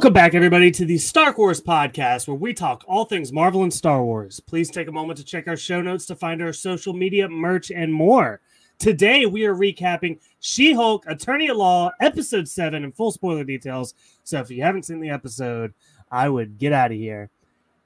[0.00, 3.72] Welcome back, everybody, to the Stark Wars podcast, where we talk all things Marvel and
[3.72, 4.40] Star Wars.
[4.40, 7.70] Please take a moment to check our show notes to find our social media, merch,
[7.70, 8.40] and more.
[8.78, 13.92] Today, we are recapping She Hulk, Attorney at Law, Episode 7, in full spoiler details.
[14.24, 15.74] So if you haven't seen the episode,
[16.10, 17.28] I would get out of here.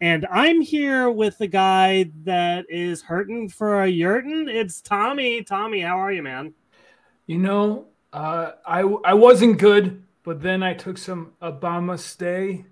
[0.01, 4.48] And I'm here with the guy that is hurting for a yurtin.
[4.48, 5.42] It's Tommy.
[5.42, 6.54] Tommy, how are you, man?
[7.26, 12.65] You know, uh, I I wasn't good, but then I took some Obama stay,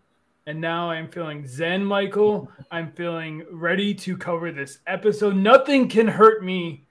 [0.47, 2.51] and now I'm feeling zen, Michael.
[2.71, 5.37] I'm feeling ready to cover this episode.
[5.37, 6.87] Nothing can hurt me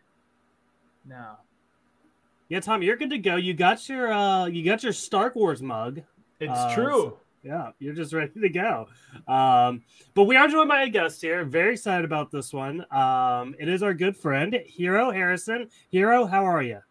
[1.05, 1.39] now.
[2.49, 3.35] Yeah, Tommy, you're good to go.
[3.37, 6.01] You got your uh you got your Stark Wars mug.
[6.39, 6.91] It's Uh, true.
[6.91, 8.87] so- yeah, you're just ready to go.
[9.27, 9.81] Um,
[10.13, 11.43] but we are joined by a guest here.
[11.43, 12.85] Very excited about this one.
[12.93, 15.67] Um, it is our good friend, Hero Harrison.
[15.89, 16.81] Hero, how are you?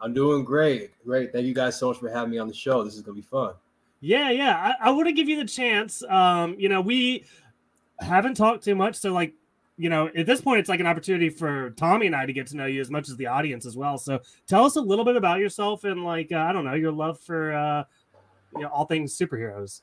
[0.00, 0.92] I'm doing great.
[1.04, 1.32] Great.
[1.32, 2.84] Thank you guys so much for having me on the show.
[2.84, 3.54] This is gonna be fun.
[4.00, 4.74] Yeah, yeah.
[4.80, 6.02] I, I want to give you the chance.
[6.08, 7.24] Um, you know, we
[8.00, 9.34] haven't talked too much, so like,
[9.76, 12.46] you know, at this point, it's like an opportunity for Tommy and I to get
[12.48, 13.98] to know you as much as the audience as well.
[13.98, 16.92] So, tell us a little bit about yourself and like, uh, I don't know, your
[16.92, 17.84] love for uh,
[18.54, 19.82] you know, all things superheroes.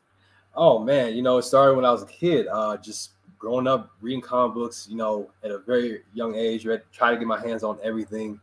[0.56, 2.48] Oh man, you know, it started when I was a kid.
[2.48, 6.82] Uh, just growing up reading comic books, you know, at a very young age, read,
[6.92, 8.40] try to get my hands on everything.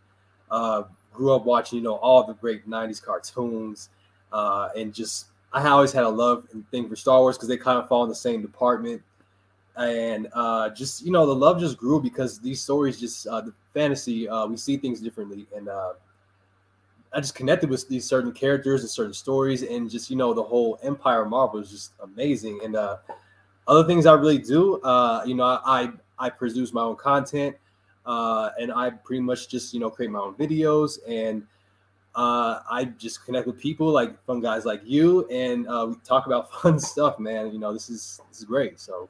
[0.53, 3.89] Uh, grew up watching, you know, all the great '90s cartoons,
[4.33, 7.57] uh, and just I always had a love and thing for Star Wars because they
[7.57, 9.03] kind of fall in the same department.
[9.77, 13.55] And uh, just you know, the love just grew because these stories just uh, the
[13.73, 15.95] fantasy uh, we see things differently, and uh,
[17.15, 20.43] I just connected with these certain characters and certain stories, and just you know the
[20.43, 22.61] whole Empire Marvel is just amazing.
[22.63, 24.81] And other things I really do,
[25.25, 27.57] you know, I I produce my own content,
[28.07, 31.45] uh, and I pretty much just you know create my own videos, and
[32.15, 36.27] uh, I just connect with people like fun guys like you, and uh, we talk
[36.27, 37.53] about fun stuff, man.
[37.53, 38.81] You know, this is this is great.
[38.81, 39.09] So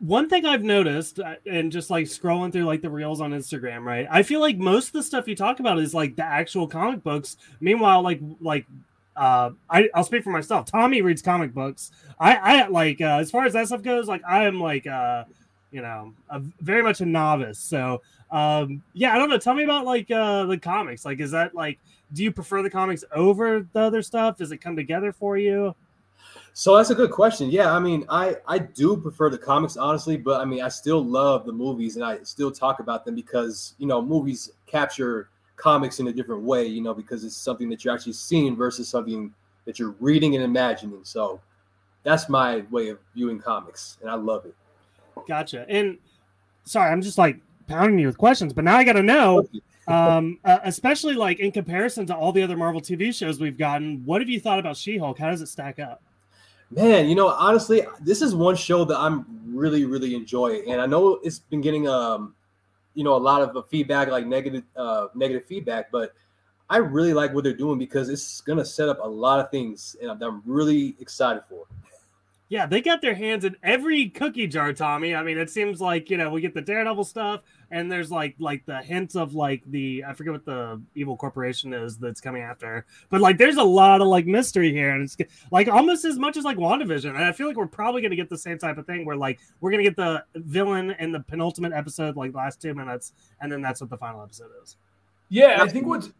[0.00, 3.84] one thing I've noticed, uh, and just like scrolling through like the reels on Instagram,
[3.84, 4.06] right?
[4.10, 7.02] I feel like most of the stuff you talk about is like the actual comic
[7.02, 7.36] books.
[7.60, 8.66] Meanwhile, like like
[9.16, 10.66] uh, I I'll speak for myself.
[10.66, 11.90] Tommy reads comic books.
[12.18, 15.24] I I like uh, as far as that stuff goes, like I am like uh,
[15.70, 17.58] you know, a, very much a novice.
[17.58, 19.38] So um, yeah, I don't know.
[19.38, 21.04] Tell me about like uh the comics.
[21.04, 21.78] Like, is that like?
[22.14, 24.38] Do you prefer the comics over the other stuff?
[24.38, 25.74] Does it come together for you?
[26.54, 27.50] So that's a good question.
[27.50, 31.04] Yeah, I mean, I I do prefer the comics honestly, but I mean, I still
[31.04, 36.00] love the movies and I still talk about them because you know movies capture comics
[36.00, 36.66] in a different way.
[36.66, 39.32] You know, because it's something that you're actually seeing versus something
[39.64, 41.00] that you're reading and imagining.
[41.04, 41.40] So
[42.02, 44.54] that's my way of viewing comics, and I love it.
[45.26, 45.66] Gotcha.
[45.68, 45.98] And
[46.64, 49.48] sorry, I'm just like pounding you with questions, but now I got to know,
[49.86, 54.04] um, uh, especially like in comparison to all the other Marvel TV shows we've gotten,
[54.04, 55.18] what have you thought about She-Hulk?
[55.18, 56.02] How does it stack up?
[56.70, 60.86] Man, you know, honestly, this is one show that I'm really, really enjoying, and I
[60.86, 62.34] know it's been getting um,
[62.98, 66.14] you know, a lot of uh, feedback, like negative, uh, negative feedback, but
[66.68, 69.94] I really like what they're doing because it's gonna set up a lot of things,
[70.02, 71.66] and I'm, I'm really excited for.
[72.50, 75.14] Yeah, they got their hands in every cookie jar, Tommy.
[75.14, 78.36] I mean, it seems like you know we get the Daredevil stuff, and there's like
[78.38, 82.40] like the hints of like the I forget what the evil corporation is that's coming
[82.40, 85.16] after, but like there's a lot of like mystery here, and it's
[85.50, 87.10] like almost as much as like Wandavision.
[87.10, 89.40] And I feel like we're probably gonna get the same type of thing where like
[89.60, 93.60] we're gonna get the villain in the penultimate episode, like last two minutes, and then
[93.60, 94.76] that's what the final episode is.
[95.28, 96.10] Yeah, I think what's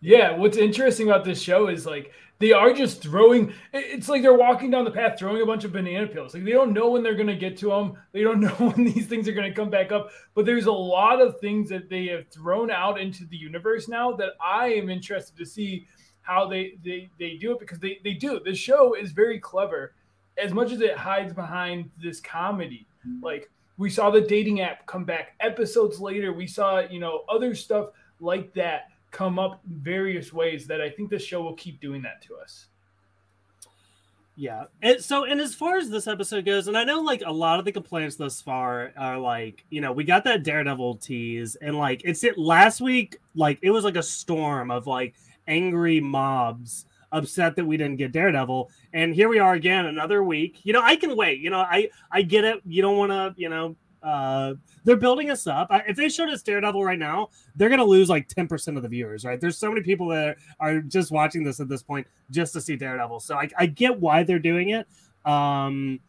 [0.00, 3.54] yeah, what's interesting about this show is like they are just throwing.
[3.72, 6.34] It's like they're walking down the path, throwing a bunch of banana peels.
[6.34, 7.96] Like they don't know when they're gonna get to them.
[8.10, 10.10] They don't know when these things are gonna come back up.
[10.34, 14.10] But there's a lot of things that they have thrown out into the universe now
[14.14, 15.86] that I am interested to see
[16.22, 18.40] how they they they do it because they they do.
[18.44, 19.94] The show is very clever,
[20.36, 22.88] as much as it hides behind this comedy.
[23.22, 26.32] Like we saw the dating app come back episodes later.
[26.32, 31.10] We saw you know other stuff like that come up various ways that I think
[31.10, 32.66] this show will keep doing that to us.
[34.34, 34.64] Yeah.
[34.80, 37.58] And so, and as far as this episode goes, and I know like a lot
[37.58, 41.76] of the complaints thus far are like, you know, we got that Daredevil tease, and
[41.76, 45.14] like it's it last week, like it was like a storm of like
[45.46, 48.70] angry mobs upset that we didn't get Daredevil.
[48.94, 50.60] And here we are again, another week.
[50.64, 51.40] You know, I can wait.
[51.40, 52.62] You know, I I get it.
[52.64, 54.54] You don't want to, you know, uh
[54.84, 55.68] they're building us up.
[55.70, 58.88] I, if they showed us Daredevil right now, they're gonna lose like 10% of the
[58.88, 59.40] viewers, right?
[59.40, 62.76] There's so many people that are just watching this at this point just to see
[62.76, 63.20] Daredevil.
[63.20, 64.86] So I, I get why they're doing it.
[65.24, 66.00] Um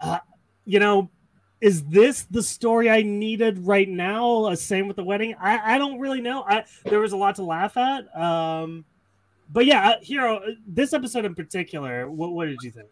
[0.00, 0.18] uh,
[0.64, 1.10] you know,
[1.60, 4.44] is this the story I needed right now?
[4.44, 5.34] Uh, same with the wedding.
[5.40, 6.44] I, I don't really know.
[6.46, 8.16] I there was a lot to laugh at.
[8.16, 8.84] Um
[9.50, 12.88] but yeah, uh, Hero, this episode in particular, what, what did you think?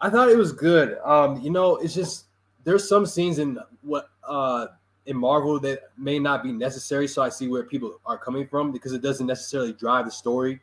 [0.00, 0.98] I thought it was good.
[1.04, 2.25] Um, you know, it's just
[2.66, 4.66] there's some scenes in what uh
[5.06, 7.06] in Marvel that may not be necessary.
[7.06, 10.60] So I see where people are coming from because it doesn't necessarily drive the story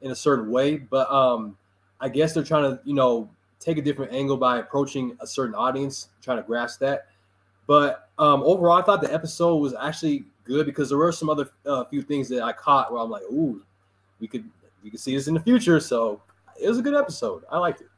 [0.00, 0.78] in a certain way.
[0.78, 1.56] But um,
[2.00, 3.28] I guess they're trying to, you know,
[3.60, 7.08] take a different angle by approaching a certain audience, trying to grasp that.
[7.66, 11.50] But um, overall, I thought the episode was actually good because there were some other
[11.66, 13.62] uh, few things that I caught where I'm like, ooh,
[14.20, 14.44] we could
[14.82, 15.78] we could see this in the future.
[15.78, 16.22] So
[16.60, 17.44] it was a good episode.
[17.50, 17.88] I liked it.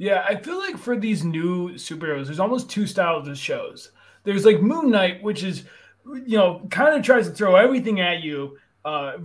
[0.00, 3.92] Yeah, I feel like for these new superheroes, there's almost two styles of shows.
[4.24, 5.64] There's like Moon Knight, which is,
[6.06, 8.56] you know, kind of tries to throw everything at you.
[8.82, 9.18] Uh,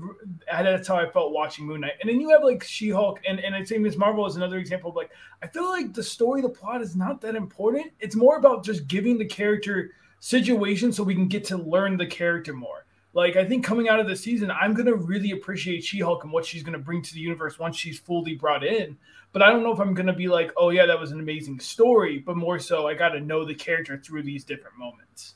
[0.51, 1.94] that's how I felt watching Moon Knight.
[2.01, 4.57] And then you have like She Hulk, and, and I'd say Miss Marvel is another
[4.57, 5.12] example of like,
[5.42, 7.94] I feel like the story, the plot is not that important.
[8.01, 12.06] It's more about just giving the character situation so we can get to learn the
[12.06, 12.84] character more.
[13.15, 16.23] Like, I think coming out of the season, I'm going to really appreciate She Hulk
[16.23, 18.95] and what she's going to bring to the universe once she's fully brought in
[19.35, 21.19] but I don't know if I'm going to be like, oh, yeah, that was an
[21.19, 25.35] amazing story, but more so, I got to know the character through these different moments.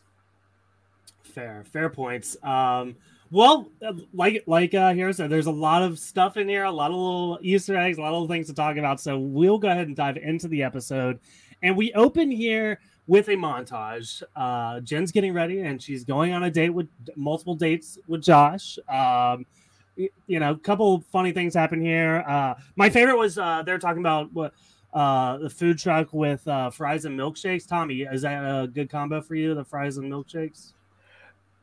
[1.22, 2.38] Fair, fair points.
[2.42, 2.96] Um,
[3.30, 3.70] well,
[4.14, 6.96] like like uh, Hero said, there's a lot of stuff in here, a lot of
[6.96, 9.02] little Easter eggs, a lot of things to talk about.
[9.02, 11.20] So we'll go ahead and dive into the episode,
[11.62, 12.80] and we open here
[13.10, 14.22] with a montage.
[14.36, 18.78] Uh, Jen's getting ready, and she's going on a date with multiple dates with Josh.
[18.88, 19.48] Um,
[19.96, 22.24] you know, a couple funny things happen here.
[22.28, 24.54] Uh, my favorite was uh, they're talking about what
[24.94, 27.68] uh, the food truck with uh, fries and milkshakes.
[27.68, 29.56] Tommy, is that a good combo for you?
[29.56, 30.74] The fries and milkshakes?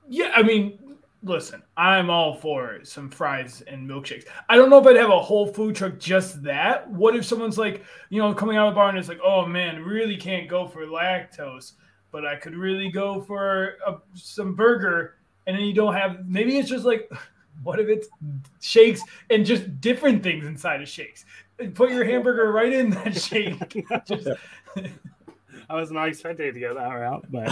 [0.09, 0.79] Yeah, I mean,
[1.23, 4.25] listen, I'm all for some fries and milkshakes.
[4.49, 6.89] I don't know if I'd have a whole food truck just that.
[6.91, 9.47] What if someone's like, you know, coming out of the bar and it's like, oh
[9.47, 11.73] man, really can't go for lactose,
[12.11, 15.17] but I could really go for a, some burger.
[15.47, 17.11] And then you don't have, maybe it's just like,
[17.63, 18.09] what if it's
[18.61, 21.25] shakes and just different things inside of shakes?
[21.75, 23.87] Put your hamburger right in that shake.
[24.07, 24.29] just...
[25.69, 27.49] I was not expecting to go that route, but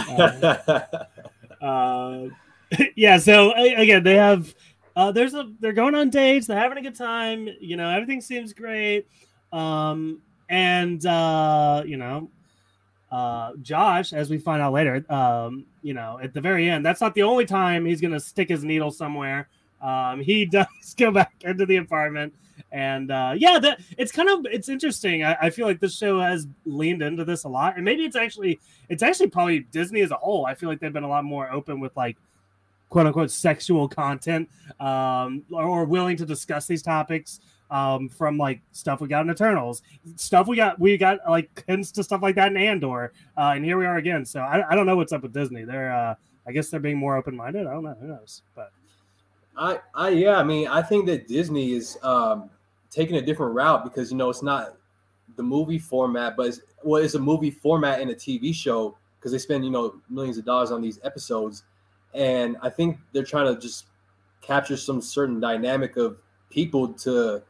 [1.61, 2.29] uh, uh,
[2.95, 3.17] yeah.
[3.17, 4.53] So again, they have
[4.95, 7.49] uh, there's a they're going on dates, they're having a good time.
[7.59, 9.07] You know, everything seems great.
[9.51, 12.29] Um, and uh, you know,
[13.11, 17.01] uh, Josh, as we find out later, um, you know, at the very end, that's
[17.01, 19.49] not the only time he's gonna stick his needle somewhere.
[19.81, 20.67] Um, he does
[20.97, 22.33] go back into the apartment,
[22.71, 25.23] and uh, yeah, that it's kind of it's interesting.
[25.23, 28.15] I, I, feel like this show has leaned into this a lot, and maybe it's
[28.15, 28.59] actually
[28.89, 30.45] it's actually probably Disney as a whole.
[30.45, 32.17] I feel like they've been a lot more open with like
[32.89, 34.49] quote unquote sexual content,
[34.79, 37.39] um, or, willing to discuss these topics
[37.71, 39.81] um, from like stuff we got in Eternals,
[40.15, 43.65] stuff we got we got like hints to stuff like that in Andor, uh, and
[43.65, 44.25] here we are again.
[44.25, 45.63] So I, I don't know what's up with Disney.
[45.63, 46.15] They're uh,
[46.47, 47.67] I guess they're being more open minded.
[47.67, 47.95] I don't know.
[47.99, 48.43] Who knows?
[48.55, 48.71] But
[49.57, 52.49] I, I, yeah, I mean, I think that Disney is um,
[52.89, 54.75] taking a different route because you know it's not
[55.35, 59.31] the movie format, but it's, well, it's a movie format in a TV show because
[59.31, 61.63] they spend you know millions of dollars on these episodes,
[62.15, 63.85] and I think they're trying to just
[64.41, 67.41] capture some certain dynamic of people to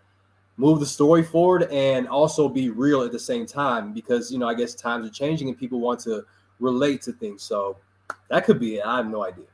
[0.57, 4.47] move the story forward and also be real at the same time because you know
[4.47, 6.25] I guess times are changing and people want to
[6.59, 7.43] relate to things.
[7.43, 7.77] So
[8.29, 8.85] that could be it.
[8.85, 9.45] I have no idea.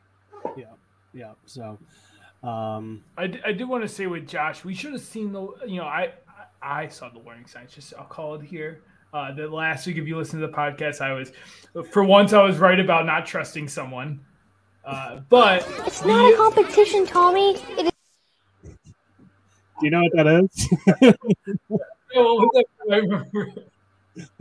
[0.55, 0.65] Yeah,
[1.13, 1.33] yeah.
[1.45, 1.77] So
[2.43, 5.77] um, I, I do want to say with Josh, we should have seen the, you
[5.77, 6.13] know, I
[6.61, 7.73] I saw the warning signs.
[7.73, 8.81] Just I'll call it here.
[9.13, 11.33] Uh, the last week, if you listen to the podcast, I was,
[11.89, 14.21] for once, I was right about not trusting someone.
[14.83, 17.55] Uh, but it's the, not a competition, Tommy.
[17.77, 17.91] It is.
[18.63, 21.15] Do you know what that is?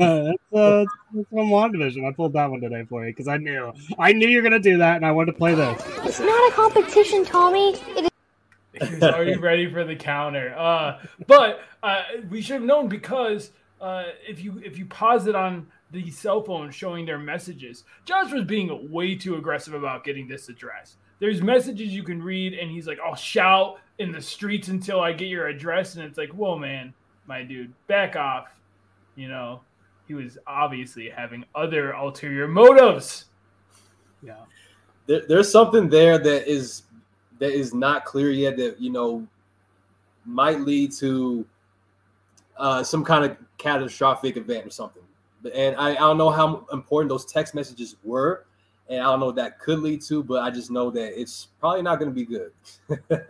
[0.00, 2.06] Uh, that's, uh, that's from WandaVision.
[2.06, 4.78] I pulled that one today for you because I knew I knew you're gonna do
[4.78, 5.80] that, and I wanted to play this.
[6.02, 7.74] It's not a competition, Tommy.
[7.96, 8.10] It
[8.74, 8.88] is.
[8.88, 10.54] He's already ready for the counter.
[10.56, 15.36] Uh, but uh, we should have known because uh, if you if you pause it
[15.36, 20.28] on the cell phone showing their messages, Josh was being way too aggressive about getting
[20.28, 20.96] this address.
[21.18, 25.12] There's messages you can read, and he's like, "I'll shout in the streets until I
[25.12, 26.94] get your address," and it's like, "Whoa, man,
[27.26, 28.60] my dude, back off."
[29.20, 29.60] you know,
[30.08, 33.26] he was obviously having other ulterior motives.
[34.22, 34.36] Yeah.
[35.06, 36.82] There, there's something there that is
[37.38, 39.26] that is not clear yet that you know
[40.24, 41.44] might lead to
[42.56, 45.02] uh, some kind of catastrophic event or something.
[45.54, 48.46] And I, I don't know how important those text messages were,
[48.88, 51.48] and I don't know what that could lead to, but I just know that it's
[51.60, 52.52] probably not going to be good.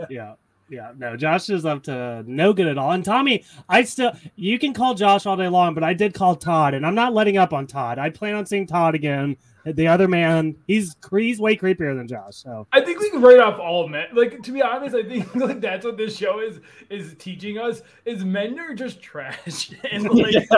[0.10, 0.34] yeah.
[0.70, 2.92] Yeah, no, Josh is up to no good at all.
[2.92, 6.36] And Tommy, I still you can call Josh all day long, but I did call
[6.36, 7.98] Todd, and I'm not letting up on Todd.
[7.98, 12.36] I plan on seeing Todd again the other man, he's he's way creepier than Josh.
[12.36, 14.06] So I think we can write off all men.
[14.12, 17.82] Like to be honest, I think like that's what this show is is teaching us
[18.04, 20.48] is men are just trash and like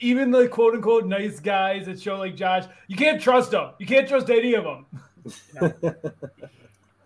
[0.00, 3.70] even the quote unquote nice guys that show like Josh, you can't trust them.
[3.78, 4.86] You can't trust any of them.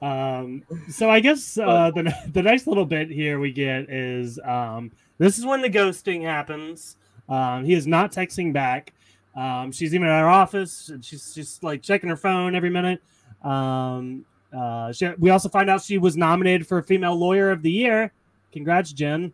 [0.03, 4.93] Um, so I guess uh, the the next little bit here we get is um,
[5.17, 6.97] this is when the ghosting happens.
[7.27, 8.93] Um, he is not texting back.
[9.37, 10.89] Um, she's even at our office.
[10.89, 13.03] And she's just like checking her phone every minute.
[13.43, 14.25] Um,
[14.57, 18.13] uh, she, we also find out she was nominated for Female Lawyer of the Year.
[18.53, 19.33] Congrats, Jen.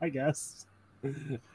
[0.00, 0.66] I guess.
[1.02, 1.10] Yeah,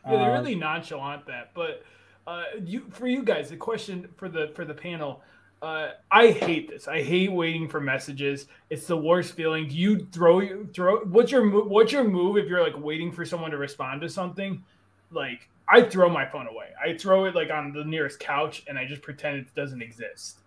[0.08, 1.52] they Uh, really nonchalant that.
[1.54, 1.84] But
[2.26, 5.22] uh, you for you guys, the question for the for the panel.
[5.62, 6.88] Uh, I hate this.
[6.88, 8.48] I hate waiting for messages.
[8.70, 9.68] It's the worst feeling.
[9.68, 11.02] Do you throw throw?
[11.02, 14.64] What's your what's your move if you're like waiting for someone to respond to something?
[15.12, 16.68] Like I throw my phone away.
[16.84, 20.40] I throw it like on the nearest couch, and I just pretend it doesn't exist.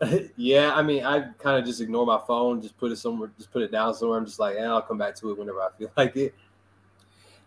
[0.36, 3.50] yeah, I mean, I kind of just ignore my phone, just put it somewhere, just
[3.50, 4.18] put it down somewhere.
[4.18, 6.34] I'm just like, eh, I'll come back to it whenever I feel like it.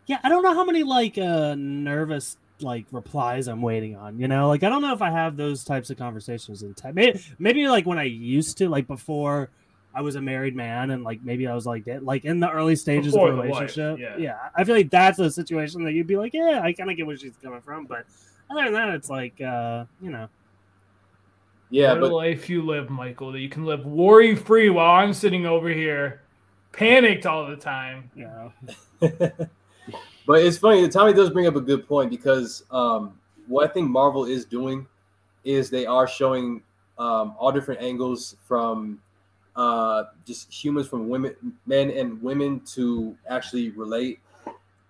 [0.07, 4.19] Yeah, I don't know how many like uh nervous like replies I'm waiting on.
[4.19, 6.95] You know, like I don't know if I have those types of conversations in time.
[6.95, 9.51] Maybe, maybe like when I used to, like before
[9.99, 12.49] I was a married man, and like maybe I was like that, like in the
[12.49, 14.17] early stages Before of the a wife, relationship.
[14.17, 14.37] yeah.
[14.55, 17.05] I feel like that's a situation that you'd be like, yeah, I kind of get
[17.05, 18.05] where she's coming from, but
[18.49, 20.29] other than that, it's like, uh, you know,
[21.69, 23.33] Yeah, what a life you live, Michael.
[23.33, 26.21] That you can live worry free while I'm sitting over here,
[26.71, 28.09] panicked all the time.
[28.15, 28.51] Yeah.
[29.01, 30.87] but it's funny.
[30.87, 34.87] Tommy does bring up a good point because um, what I think Marvel is doing
[35.43, 36.63] is they are showing
[36.97, 39.01] um, all different angles from
[39.59, 41.35] uh, just humans from women,
[41.65, 44.21] men and women to actually relate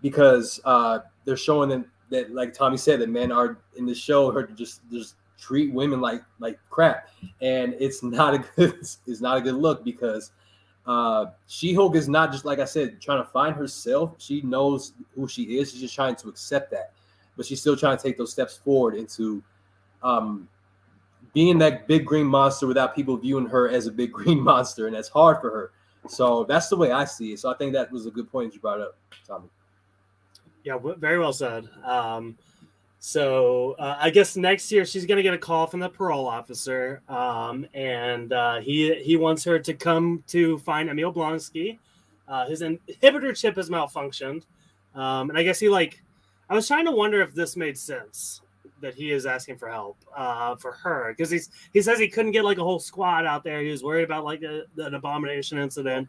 [0.03, 4.29] because uh, they're showing them that, like Tommy said, that men are in the show
[4.29, 7.09] are just just treat women like like crap,
[7.41, 8.75] and it's not a good
[9.07, 10.33] it's not a good look because
[10.85, 14.13] uh, She Hulk is not just like I said trying to find herself.
[14.19, 15.71] She knows who she is.
[15.71, 16.91] She's just trying to accept that,
[17.35, 19.41] but she's still trying to take those steps forward into
[20.03, 20.47] um,
[21.33, 24.95] being that big green monster without people viewing her as a big green monster, and
[24.95, 25.71] that's hard for her.
[26.07, 27.39] So that's the way I see it.
[27.39, 28.95] So I think that was a good point you brought up,
[29.27, 29.49] Tommy.
[30.63, 31.69] Yeah, very well said.
[31.83, 32.37] Um,
[32.99, 37.01] so uh, I guess next year she's gonna get a call from the parole officer,
[37.07, 41.79] um, and uh, he he wants her to come to find Emil Blonsky.
[42.27, 44.43] Uh, his inhibitor chip has malfunctioned,
[44.95, 46.01] um, and I guess he like.
[46.51, 48.41] I was trying to wonder if this made sense
[48.81, 52.31] that he is asking for help uh, for her because he's he says he couldn't
[52.31, 53.61] get like a whole squad out there.
[53.61, 56.07] He was worried about like a, an abomination incident.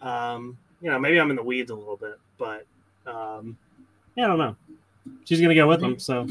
[0.00, 2.66] Um, you know, maybe I'm in the weeds a little bit, but
[3.06, 3.56] um,
[4.16, 4.56] yeah, I don't know.
[5.24, 6.26] She's gonna go with him, so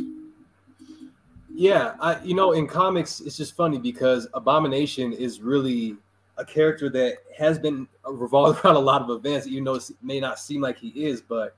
[1.53, 5.97] Yeah, I, you know, in comics, it's just funny because Abomination is really
[6.37, 10.19] a character that has been revolved around a lot of events, even though it may
[10.19, 11.21] not seem like he is.
[11.21, 11.55] But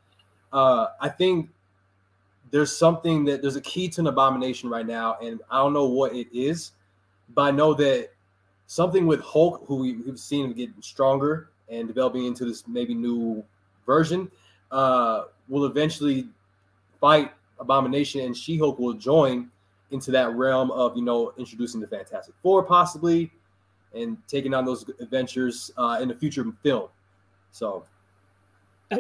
[0.52, 1.50] uh, I think
[2.54, 5.88] there's something that there's a key to an Abomination right now, and I don't know
[5.88, 6.74] what it is,
[7.34, 8.12] but I know that
[8.68, 13.44] something with Hulk, who we, we've seen getting stronger and developing into this maybe new
[13.88, 14.30] version,
[14.70, 16.28] uh, will eventually
[17.02, 19.50] fight Abomination, and She Hulk will join
[19.90, 23.32] into that realm of you know introducing the Fantastic Four possibly,
[23.96, 26.90] and taking on those adventures uh, in the future film.
[27.50, 27.84] So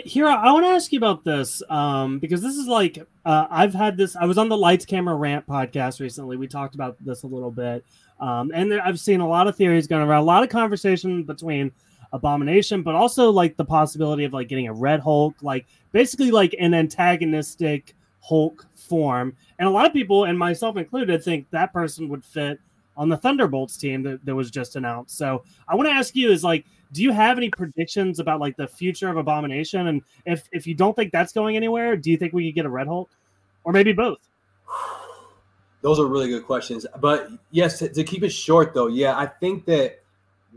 [0.05, 3.73] Hero I want to ask you about this um, because this is like uh, I've
[3.73, 4.15] had this.
[4.15, 6.37] I was on the Lights Camera Rant podcast recently.
[6.37, 7.85] We talked about this a little bit,
[8.19, 11.23] um, and there, I've seen a lot of theories going around, a lot of conversation
[11.23, 11.71] between
[12.13, 16.55] Abomination, but also like the possibility of like getting a Red Hulk, like basically like
[16.59, 19.35] an antagonistic Hulk form.
[19.57, 22.59] And a lot of people, and myself included, think that person would fit
[22.95, 25.17] on the Thunderbolts team that, that was just announced.
[25.17, 28.55] So I want to ask you: is like do you have any predictions about like
[28.55, 29.87] the future of Abomination?
[29.87, 32.65] And if if you don't think that's going anywhere, do you think we could get
[32.65, 33.09] a Red Hulk,
[33.63, 34.19] or maybe both?
[35.83, 36.87] those are really good questions.
[36.99, 40.01] But yes, to, to keep it short though, yeah, I think that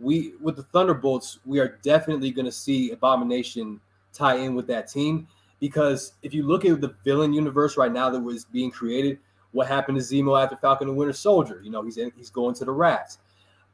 [0.00, 3.80] we with the Thunderbolts, we are definitely going to see Abomination
[4.12, 5.26] tie in with that team
[5.58, 9.18] because if you look at the villain universe right now that was being created,
[9.56, 11.60] what happened to Zemo after Falcon and Winter Soldier?
[11.64, 13.18] You know, he's in, he's going to the rats.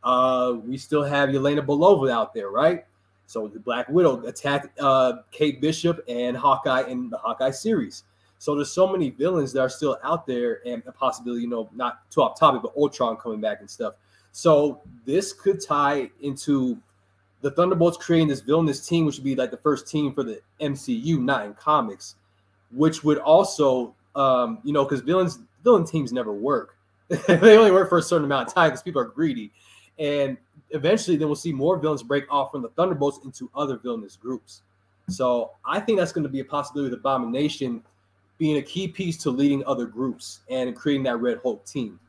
[0.04, 2.86] Uh, we still have Yelena Belova out there, right?
[3.26, 8.04] So the Black Widow attacked uh, Kate Bishop and Hawkeye in the Hawkeye series.
[8.38, 11.68] So there's so many villains that are still out there, and a possibility, you know,
[11.74, 13.94] not too off topic, but Ultron coming back and stuff.
[14.32, 16.78] So this could tie into
[17.40, 20.40] the Thunderbolts creating this villainous team, which would be like the first team for the
[20.60, 22.16] MCU, not in comics,
[22.70, 26.76] which would also, um, you know, because villains villain teams never work.
[27.08, 29.52] they only work for a certain amount of time because people are greedy.
[29.98, 30.36] And
[30.70, 34.62] eventually, then we'll see more villains break off from the Thunderbolts into other villainous groups.
[35.08, 37.82] So I think that's going to be a possibility with Abomination
[38.38, 42.00] being a key piece to leading other groups and creating that Red Hulk team.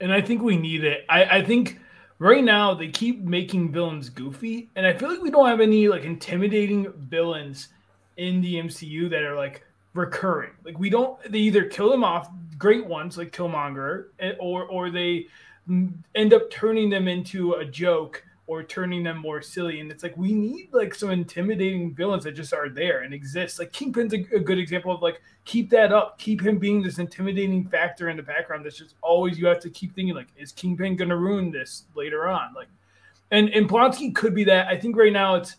[0.00, 1.06] And I think we need it.
[1.08, 1.78] I, I think
[2.18, 5.88] right now they keep making villains goofy, and I feel like we don't have any
[5.88, 7.68] like intimidating villains
[8.16, 10.52] in the MCU that are like recurring.
[10.64, 11.20] Like we don't.
[11.30, 15.28] They either kill them off, great ones like Killmonger, eh, or or they
[16.14, 19.80] end up turning them into a joke or turning them more silly.
[19.80, 23.58] And it's like we need like some intimidating villains that just are there and exist.
[23.58, 26.98] Like Kingpin's a, a, good example of like keep that up, keep him being this
[26.98, 28.66] intimidating factor in the background.
[28.66, 32.28] That's just always you have to keep thinking like, is Kingpin gonna ruin this later
[32.28, 32.52] on?
[32.54, 32.68] Like,
[33.30, 34.68] and and Blonsky could be that.
[34.68, 35.56] I think right now it's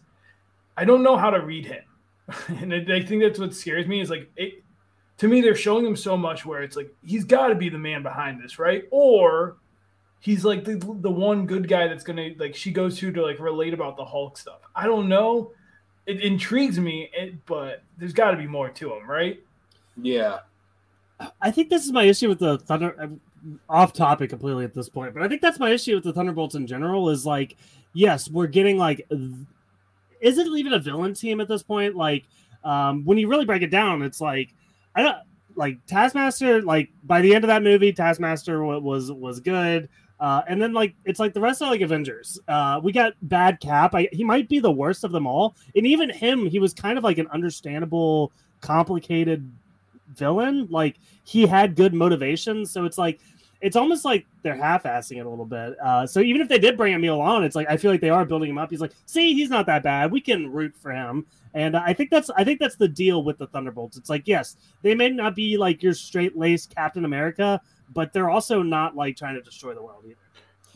[0.77, 1.84] I don't know how to read him,
[2.48, 4.63] and I, I think that's what scares me is like it.
[5.20, 7.77] To me, they're showing him so much where it's like he's got to be the
[7.77, 8.84] man behind this, right?
[8.91, 9.58] Or
[10.20, 13.39] he's like the the one good guy that's gonna like she goes to to like
[13.39, 14.60] relate about the Hulk stuff.
[14.75, 15.51] I don't know.
[16.05, 19.39] It intrigues me, it, but there's got to be more to him, right?
[20.01, 20.39] Yeah.
[21.41, 22.96] I think this is my issue with the Thunder.
[23.00, 23.22] I'm
[23.70, 26.55] off topic completely at this point, but I think that's my issue with the Thunderbolts
[26.55, 27.10] in general.
[27.10, 27.58] Is like,
[27.94, 29.08] yes, we're getting like,
[30.25, 31.96] is it even a villain team at this point?
[31.96, 32.25] Like,
[32.63, 34.53] um, when you really break it down, it's like,
[34.96, 35.17] I don't
[35.55, 36.63] like Taskmaster.
[36.63, 39.88] Like by the end of that movie, Taskmaster was was good.
[40.20, 42.39] Uh, and then like it's like the rest of like Avengers.
[42.48, 43.94] Uh, we got Bad Cap.
[43.94, 46.98] I, he might be the worst of them all, and even him, he was kind
[46.98, 49.50] of like an understandable, complicated
[50.15, 50.67] villain.
[50.71, 53.19] Like he had good motivation, so it's like
[53.65, 55.75] it's almost like they're half-assing it a little bit.
[55.84, 58.12] Uh, so even if they did bring Emil on, it's like I feel like they
[58.12, 58.69] are building him up.
[58.69, 60.12] He's like, see, he's not that bad.
[60.12, 61.25] We can root for him,
[61.56, 63.97] and I think that's I think that's the deal with the Thunderbolts.
[63.97, 67.60] It's like yes, they may not be like your straight-laced Captain America,
[67.91, 70.15] but they're also not like trying to destroy the world either.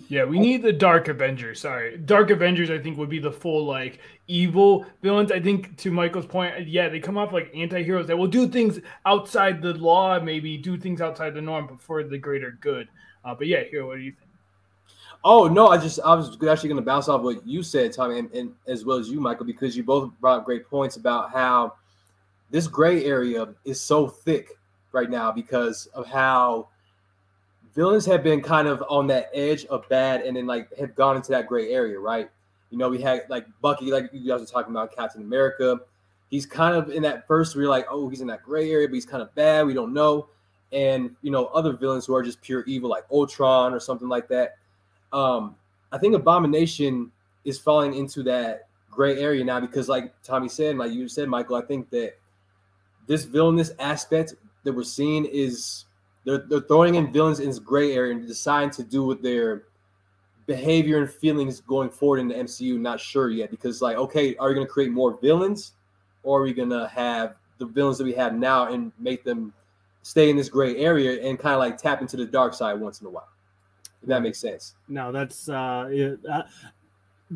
[0.07, 1.61] Yeah, we need the Dark Avengers.
[1.61, 2.71] Sorry, Dark Avengers.
[2.71, 5.31] I think would be the full like evil villains.
[5.31, 8.79] I think to Michael's point, yeah, they come off like anti-heroes that will do things
[9.05, 12.87] outside the law, maybe do things outside the norm, but for the greater good.
[13.23, 14.29] Uh, but yeah, Hero, what do you think?
[15.23, 18.19] Oh no, I just I was actually going to bounce off what you said, Tommy,
[18.19, 21.73] and, and as well as you, Michael, because you both brought great points about how
[22.49, 24.57] this gray area is so thick
[24.91, 26.69] right now because of how
[27.79, 31.15] villains have been kind of on that edge of bad and then like have gone
[31.15, 32.29] into that gray area, right?
[32.71, 35.79] You know, we had like Bucky, like you guys were talking about Captain America.
[36.29, 38.95] He's kind of in that first, we're like, oh, he's in that gray area, but
[38.95, 39.65] he's kind of bad.
[39.65, 40.27] We don't know.
[40.73, 44.27] And, you know, other villains who are just pure evil, like Ultron or something like
[44.27, 44.57] that.
[45.13, 45.55] Um,
[45.93, 47.09] I think Abomination
[47.45, 51.55] is falling into that gray area now because, like Tommy said, like you said, Michael,
[51.55, 52.15] I think that
[53.07, 55.85] this villainous aspect that we're seeing is
[56.25, 59.63] they're, they're throwing in villains in this gray area and deciding to do with their
[60.45, 62.79] behavior and feelings going forward in the MCU.
[62.79, 65.73] Not sure yet because, like, okay, are we going to create more villains
[66.23, 69.53] or are we going to have the villains that we have now and make them
[70.01, 73.01] stay in this gray area and kind of like tap into the dark side once
[73.01, 73.29] in a while?
[74.01, 74.75] If that makes sense.
[74.87, 76.43] No, that's uh, uh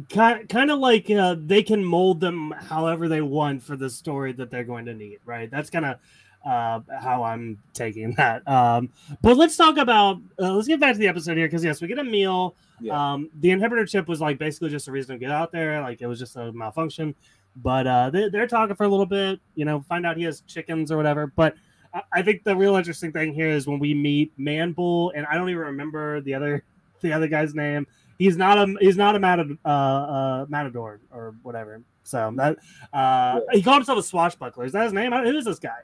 [0.10, 4.34] kind kind of like uh, they can mold them however they want for the story
[4.34, 5.52] that they're going to need, right?
[5.52, 5.98] That's kind of
[6.46, 8.48] uh, how I'm taking that.
[8.48, 8.90] Um,
[9.22, 11.88] but let's talk about uh, let's get back to the episode here because yes, we
[11.88, 12.56] get Emil.
[12.80, 13.14] Yeah.
[13.14, 16.02] Um, the inhibitor chip was like basically just a reason to get out there, like
[16.02, 17.16] it was just a malfunction.
[17.56, 20.42] But uh, they, they're talking for a little bit, you know, find out he has
[20.42, 21.28] chickens or whatever.
[21.28, 21.56] But
[21.94, 25.26] I, I think the real interesting thing here is when we meet Man Bull, and
[25.28, 26.64] I don't even remember the other
[27.02, 27.88] the other guy's name.
[28.18, 31.82] He's not a he's not a matador, uh, uh, matador or whatever.
[32.04, 32.58] So that
[32.92, 34.66] uh, he called himself a swashbuckler.
[34.66, 35.12] Is that his name?
[35.12, 35.82] Who is this guy?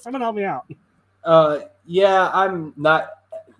[0.00, 0.70] Someone help me out.
[1.24, 3.10] Uh, yeah, I'm not.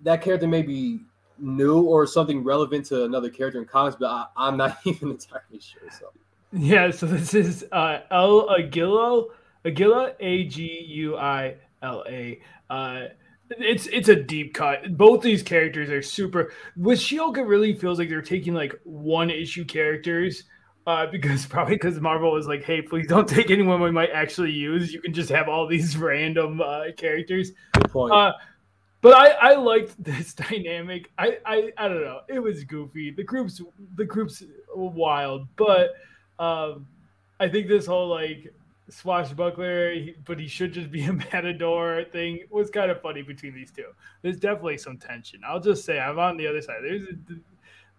[0.02, 1.00] That character may be
[1.38, 5.60] new or something relevant to another character in comics, but I, am not even entirely
[5.60, 5.82] sure.
[5.90, 6.10] So.
[6.52, 9.26] Yeah, so this is uh, El Aguila,
[9.64, 12.40] Aguila, A G U I L A.
[12.68, 13.06] Uh,
[13.50, 14.96] it's it's a deep cut.
[14.96, 16.52] Both these characters are super.
[16.76, 20.44] With Shield, it really feels like they're taking like one issue characters
[20.90, 24.50] uh, because probably because Marvel was like, "Hey, please don't take anyone we might actually
[24.50, 24.92] use.
[24.92, 28.12] You can just have all these random uh, characters." Good point.
[28.12, 28.32] Uh,
[29.00, 31.10] but I, I liked this dynamic.
[31.16, 32.20] I, I I don't know.
[32.28, 33.10] It was goofy.
[33.10, 33.62] The groups
[33.94, 34.42] the groups
[34.74, 35.90] wild, but
[36.38, 36.86] um,
[37.38, 38.52] I think this whole like
[38.88, 43.70] swashbuckler, but he should just be a matador thing was kind of funny between these
[43.70, 43.86] two.
[44.22, 45.42] There's definitely some tension.
[45.46, 46.80] I'll just say I'm on the other side.
[46.82, 47.06] There's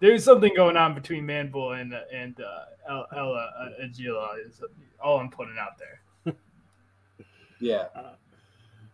[0.02, 4.62] there's something going on between Manbull and and uh, Ella uh, Aguila is
[5.02, 6.36] all I'm putting out there.
[7.60, 7.86] yeah.
[7.96, 8.16] Uh,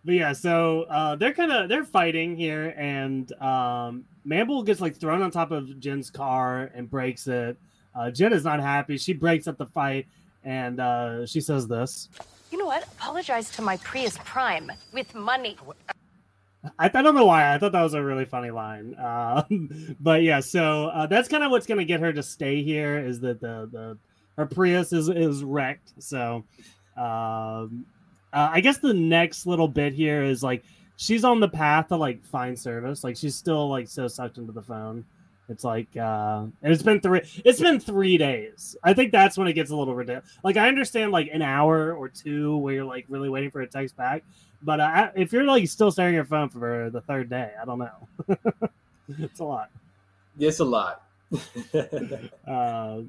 [0.06, 4.96] but yeah, so uh, they're kind of they're fighting here, and um, Man-Bull gets like
[4.96, 7.58] thrown on top of Jen's car and breaks it.
[7.96, 8.98] Uh, Jen is not happy.
[8.98, 10.08] She breaks up the fight,
[10.44, 12.10] and uh, she says this.
[12.52, 12.84] You know what?
[12.84, 15.58] Apologize to my Prius Prime with money.
[16.80, 17.54] I, I don't know why.
[17.54, 18.96] I thought that was a really funny line.
[19.00, 22.64] Um, but yeah, so uh, that's kind of what's going to get her to stay
[22.64, 23.98] here is that the the
[24.38, 25.94] her Prius is is wrecked.
[26.00, 26.44] So
[26.96, 27.86] um,
[28.34, 30.64] uh, I guess the next little bit here is like
[30.98, 33.04] she's on the path to like find service.
[33.04, 35.06] Like she's still like so sucked into the phone.
[35.50, 38.76] It's like uh and it's been three it's been three days.
[38.84, 40.30] I think that's when it gets a little ridiculous.
[40.44, 43.68] Like I understand like an hour or two where you're like really waiting for a
[43.68, 44.24] text back,
[44.62, 47.66] but uh, if you're like still staring at your phone for the third day, I
[47.66, 48.38] don't know.
[49.20, 49.70] it's a lot.
[50.40, 51.04] It's a lot.
[52.48, 53.02] uh,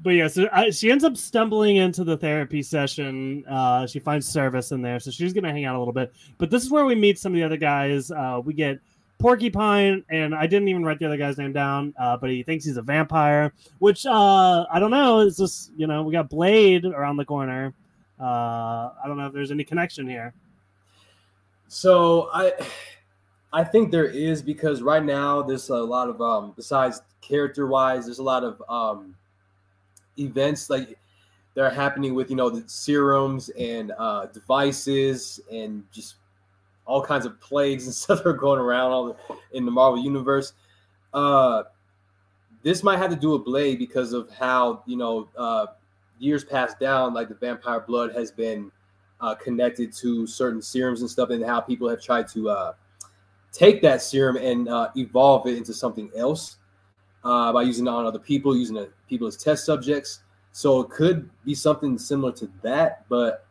[0.00, 3.44] but yeah, so I, she ends up stumbling into the therapy session.
[3.46, 6.12] Uh, she finds service in there, so she's gonna hang out a little bit.
[6.38, 8.10] But this is where we meet some of the other guys.
[8.10, 8.80] Uh, we get
[9.24, 12.62] Porcupine, and I didn't even write the other guy's name down, uh, but he thinks
[12.66, 13.54] he's a vampire.
[13.78, 15.20] Which uh, I don't know.
[15.20, 17.72] It's just you know we got Blade around the corner.
[18.20, 20.34] Uh, I don't know if there's any connection here.
[21.68, 22.52] So I,
[23.50, 28.04] I think there is because right now there's a lot of um besides character wise,
[28.04, 29.16] there's a lot of um
[30.18, 30.98] events like
[31.54, 36.16] that are happening with you know the serums and uh devices and just
[36.86, 39.16] all kinds of plagues and stuff are going around all
[39.52, 40.52] in the Marvel universe.
[41.12, 41.64] Uh,
[42.62, 45.66] this might have to do with Blade because of how you know uh,
[46.18, 48.70] years passed down, like the vampire blood has been
[49.20, 52.72] uh, connected to certain serums and stuff, and how people have tried to uh,
[53.52, 56.56] take that serum and uh, evolve it into something else
[57.22, 60.20] uh, by using it on other people, using it, people as test subjects.
[60.52, 63.46] So it could be something similar to that, but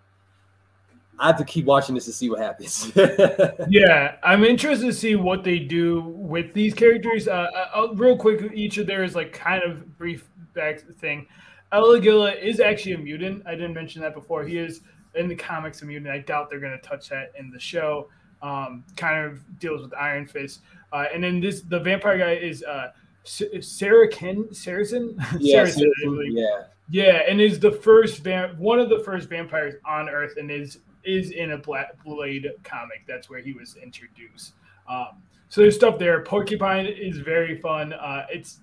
[1.19, 2.91] I have to keep watching this to see what happens.
[3.69, 7.27] yeah, I'm interested to see what they do with these characters.
[7.27, 11.27] Uh, uh, real quick, each of theirs like kind of brief back thing.
[11.71, 13.43] El Aguila is actually a mutant.
[13.45, 14.43] I didn't mention that before.
[14.43, 14.81] He is
[15.15, 16.11] in the comics a mutant.
[16.11, 18.09] I doubt they're going to touch that in the show.
[18.41, 20.61] Um, kind of deals with Iron Fist.
[20.91, 22.91] Uh, and then this the vampire guy is uh,
[23.23, 25.17] Sarah Ken Saracen.
[25.39, 30.09] Yeah, Saracen, yeah, yeah, and is the first vamp, one of the first vampires on
[30.09, 33.03] Earth, and is is in a Black Blade comic.
[33.07, 34.53] That's where he was introduced.
[34.89, 36.21] Um, so there's stuff there.
[36.23, 37.93] Porcupine is very fun.
[37.93, 38.59] Uh, it's,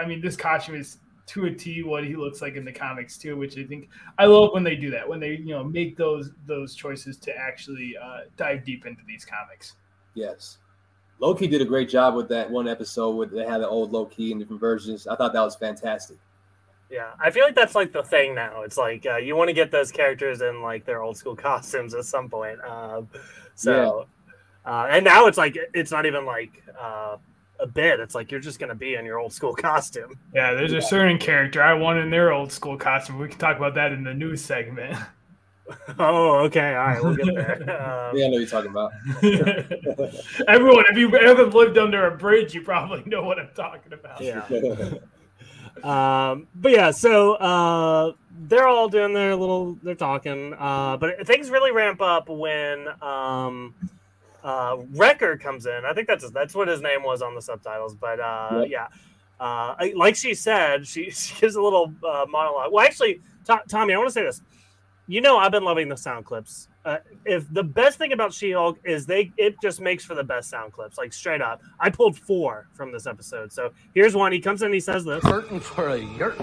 [0.00, 0.98] I mean, this costume is
[1.28, 4.24] to a T what he looks like in the comics too, which I think I
[4.24, 5.06] love when they do that.
[5.06, 9.24] When they you know make those those choices to actually uh, dive deep into these
[9.24, 9.74] comics.
[10.14, 10.58] Yes.
[11.20, 14.32] Loki did a great job with that one episode where they had the old Loki
[14.32, 15.06] in different versions.
[15.06, 16.16] I thought that was fantastic.
[16.90, 18.62] Yeah, I feel like that's like the thing now.
[18.62, 21.94] It's like uh, you want to get those characters in like their old school costumes
[21.94, 22.60] at some point.
[22.64, 23.08] Um,
[23.54, 24.06] so,
[24.64, 24.72] yeah.
[24.72, 27.16] uh, and now it's like it's not even like uh,
[27.60, 28.00] a bit.
[28.00, 30.18] It's like you're just gonna be in your old school costume.
[30.34, 30.78] Yeah, there's yeah.
[30.78, 33.18] a certain character I want in their old school costume.
[33.18, 34.96] We can talk about that in the news segment.
[35.98, 36.74] oh, okay.
[36.74, 37.62] All right, we'll get there.
[37.62, 38.92] Um, yeah, I know you're talking about.
[40.48, 44.22] Everyone, if you haven't lived under a bridge, you probably know what I'm talking about.
[44.22, 44.46] Yeah.
[45.84, 48.12] Um, but yeah, so uh,
[48.46, 50.54] they're all doing their little, they're talking.
[50.58, 53.74] Uh, but things really ramp up when um,
[54.42, 55.84] uh, Wrecker comes in.
[55.84, 57.94] I think that's that's what his name was on the subtitles.
[57.94, 58.70] But uh, yep.
[58.70, 62.72] yeah, uh, like she said, she, she gives a little uh, monologue.
[62.72, 63.20] Well, actually,
[63.68, 64.42] Tommy, I want to say this.
[65.06, 68.78] You know, I've been loving the sound clips uh, if the best thing about She-Hulk
[68.84, 71.60] is they it just makes for the best sound clips, like straight up.
[71.80, 73.52] I pulled four from this episode.
[73.52, 74.32] So here's one.
[74.32, 76.38] He comes in, he says this: "Hurting for a yurt."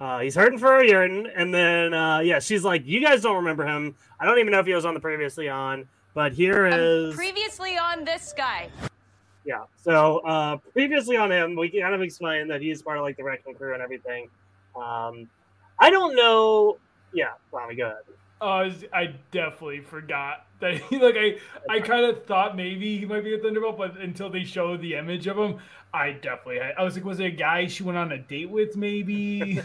[0.00, 3.36] Uh, he's hurting for a urine, and then uh, yeah, she's like, "You guys don't
[3.36, 3.94] remember him.
[4.18, 7.78] I don't even know if he was on the previously on, but here is previously
[7.78, 8.68] on this guy."
[9.44, 9.64] Yeah.
[9.76, 13.24] So uh, previously on him, we kind of explained that he's part of like the
[13.24, 14.28] wrecking crew and everything.
[14.74, 15.28] Um,
[15.78, 16.78] I don't know.
[17.12, 17.98] Yeah, Tommy, go ahead.
[18.42, 21.36] Uh, I definitely forgot that he like I
[21.70, 24.96] I kind of thought maybe he might be a Thunderbolt, but until they showed the
[24.96, 25.58] image of him,
[25.94, 28.50] I definitely had, I was like, was it a guy she went on a date
[28.50, 28.76] with?
[28.76, 29.60] Maybe.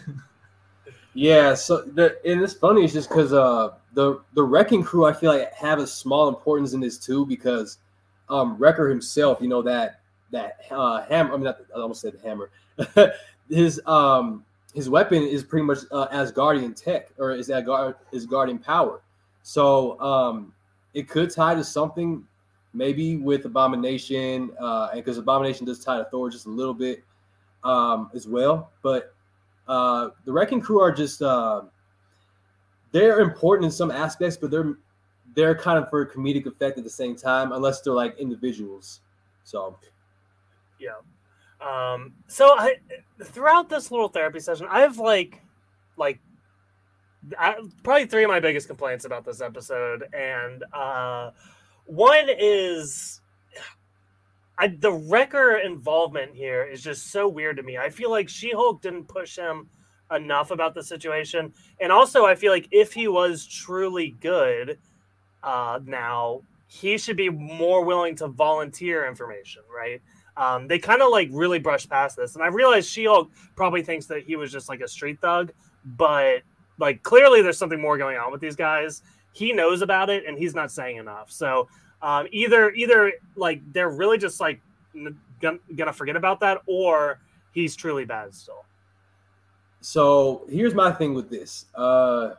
[1.16, 1.56] yeah.
[1.56, 2.84] So the and it's funny.
[2.84, 6.74] It's just because uh the the wrecking crew I feel like have a small importance
[6.74, 7.80] in this too because
[8.30, 11.34] um Wrecker himself, you know that that uh hammer.
[11.34, 12.52] I mean, not, I almost said the hammer.
[13.50, 14.44] his um
[14.78, 17.64] his weapon is pretty much uh, Asgardian tech or is that
[18.12, 19.02] is Asgardian power.
[19.42, 20.54] So um,
[20.94, 22.24] it could tie to something
[22.74, 27.04] maybe with Abomination, uh, and because Abomination does tie to Thor just a little bit
[27.64, 28.70] um, as well.
[28.84, 29.16] But
[29.68, 31.64] uh, the Wrecking Crew are just uh,
[32.92, 34.76] they're important in some aspects, but they're
[35.34, 39.02] they're kind of for a comedic effect at the same time, unless they're like individuals.
[39.44, 39.80] So
[40.78, 40.92] Yeah.
[41.62, 42.76] Um, so I
[43.24, 45.42] throughout this little therapy session, I have like
[45.98, 46.20] like
[47.38, 51.32] I, probably three of my biggest complaints about this episode, and uh,
[51.86, 53.22] one is
[54.58, 57.78] I, the Wrecker involvement here is just so weird to me.
[57.78, 59.70] I feel like She Hulk didn't push him
[60.12, 64.80] enough about the situation, and also I feel like if he was truly good,
[65.44, 70.02] uh, now he should be more willing to volunteer information, right?
[70.38, 73.82] Um, they kind of like really brushed past this, and I realize She Hulk probably
[73.82, 75.52] thinks that he was just like a street thug,
[75.84, 76.44] but
[76.80, 79.02] like clearly there's something more going on with these guys.
[79.34, 81.32] He knows about it, and he's not saying enough.
[81.32, 81.68] So
[82.02, 84.62] um, either either like they're really just like
[84.96, 87.20] n- gonna, forget about that, or
[87.52, 88.66] he's truly bad still.
[89.82, 91.66] So here's my thing with this.
[91.76, 92.32] Uh,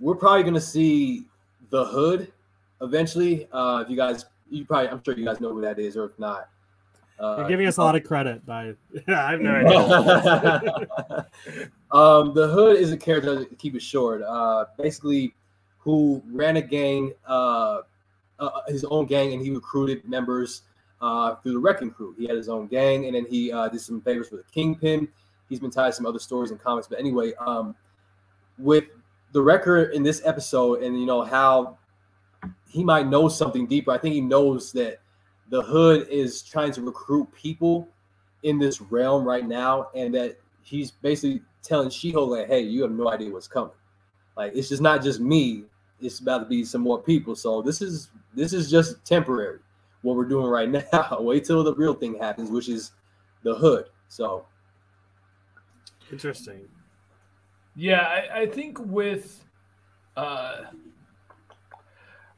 [0.00, 1.26] we're probably gonna see
[1.70, 2.32] the hood
[2.80, 3.48] eventually.
[3.52, 6.04] Uh, if you guys, you probably, I'm sure you guys know who that is, or
[6.04, 6.48] if not,
[7.22, 8.74] uh, You're giving us a lot of credit by
[9.08, 11.26] I have no idea.
[11.92, 14.22] um, the hood is a character to keep it short.
[14.22, 15.34] Uh, basically,
[15.78, 17.80] who ran a gang, uh,
[18.38, 20.62] uh, his own gang, and he recruited members
[21.00, 22.14] uh, through the Wrecking Crew.
[22.18, 25.08] He had his own gang, and then he uh, did some favors for the Kingpin.
[25.48, 27.74] He's been tied to some other stories and comics, but anyway, um,
[28.58, 28.84] with
[29.32, 31.78] the Wrecker in this episode, and you know how
[32.66, 33.90] he might know something deeper.
[33.90, 35.00] I think he knows that
[35.50, 37.88] the hood is trying to recruit people
[38.42, 42.90] in this realm right now, and that he's basically telling She-Hulk like, "Hey, you have
[42.90, 43.72] no idea what's coming.
[44.36, 45.64] Like, it's just not just me.
[46.00, 47.36] It's about to be some more people.
[47.36, 49.58] So this is this is just temporary.
[50.02, 51.18] What we're doing right now.
[51.20, 52.92] Wait till the real thing happens, which is
[53.42, 53.86] the hood.
[54.08, 54.46] So
[56.10, 56.68] Interesting.
[57.74, 59.44] Yeah, I, I think with
[60.16, 60.64] uh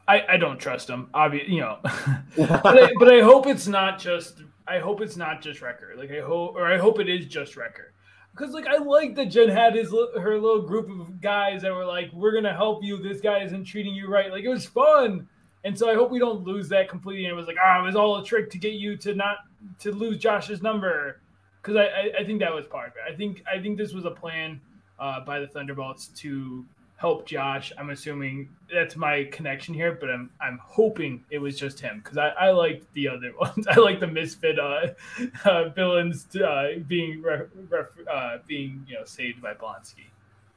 [0.07, 1.09] I I don't trust him.
[1.15, 1.79] Obviously, you know.
[2.37, 5.95] but, I, but I hope it's not just I hope it's not just Wrecker.
[5.97, 7.93] Like I hope or I hope it is just Wrecker.
[8.33, 11.85] Because like I like that Jen had his her little group of guys that were
[11.85, 13.01] like, "We're gonna help you.
[13.01, 15.29] This guy isn't treating you right." Like it was fun,
[15.63, 17.27] and so I hope we don't lose that completely.
[17.27, 19.37] And it was like, "Ah, it was all a trick to get you to not
[19.81, 21.21] to lose Josh's number,"
[21.63, 23.13] because I, I I think that was part of it.
[23.13, 24.61] I think I think this was a plan
[24.99, 26.65] uh, by the Thunderbolts to
[26.97, 27.73] help Josh.
[27.79, 32.19] I'm assuming that's my connection here, but I'm I'm hoping it was just him because
[32.19, 33.67] I, I liked the other ones.
[33.69, 34.89] I like the misfit uh,
[35.45, 40.07] uh, villains uh, being ref, ref, uh, being you know saved by Blonsky.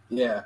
[0.09, 0.43] yeah,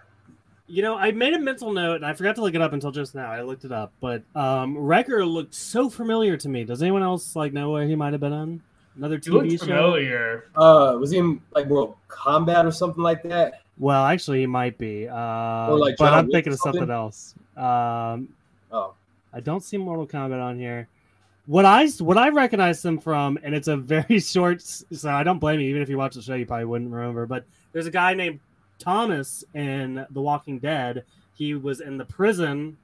[0.68, 2.92] You know, I made a mental note and I forgot to look it up until
[2.92, 3.30] just now.
[3.32, 6.64] I looked it up, but um Wrecker looked so familiar to me.
[6.64, 8.64] Does anyone else like know where he might have been on?
[8.96, 10.02] Another He looked TV show?
[10.02, 10.52] familiar.
[10.56, 13.62] uh, was he in like Mortal Kombat or something like that?
[13.82, 15.08] Well, actually, he might be.
[15.10, 16.94] Uh, like but I'm Wick thinking of something something?
[16.96, 17.34] else.
[17.58, 18.30] Um,
[18.72, 18.94] Oh,
[19.34, 20.88] I don't see Mortal Kombat on here.
[21.48, 25.40] What I what I recognize them from, and it's a very short, so I don't
[25.40, 25.68] blame you.
[25.70, 27.26] Even if you watch the show, you probably wouldn't remember.
[27.26, 28.40] But there's a guy named
[28.78, 31.04] Thomas in The Walking Dead.
[31.34, 32.78] He was in the prison,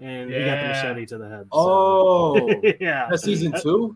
[0.00, 1.44] and he got the machete to the head.
[1.44, 3.94] so- oh, yeah, that's season two.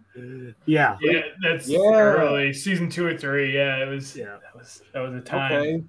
[0.66, 1.80] yeah, Yeah, that's Yeah.
[1.80, 3.52] early season two or three.
[3.52, 4.16] Yeah, it was.
[4.16, 4.36] Yeah.
[4.40, 5.52] that was that was a time.
[5.52, 5.84] Okay,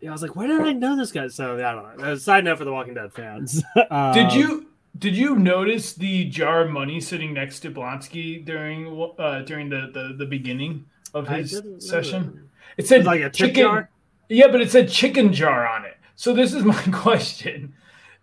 [0.00, 0.10] yeah.
[0.10, 1.28] I was like, where did I know this guy?
[1.28, 2.14] So I don't know.
[2.16, 3.62] Side note for The Walking Dead fans.
[3.76, 4.66] Did Um, you
[4.98, 8.86] did you notice the jar of money sitting next to Blonsky during
[9.18, 12.48] uh, during the, the the beginning of his session?
[12.76, 13.62] It said It's like a chicken.
[13.62, 13.90] jar.
[14.28, 15.96] Yeah, but it said chicken jar on it.
[16.16, 17.74] So this is my question: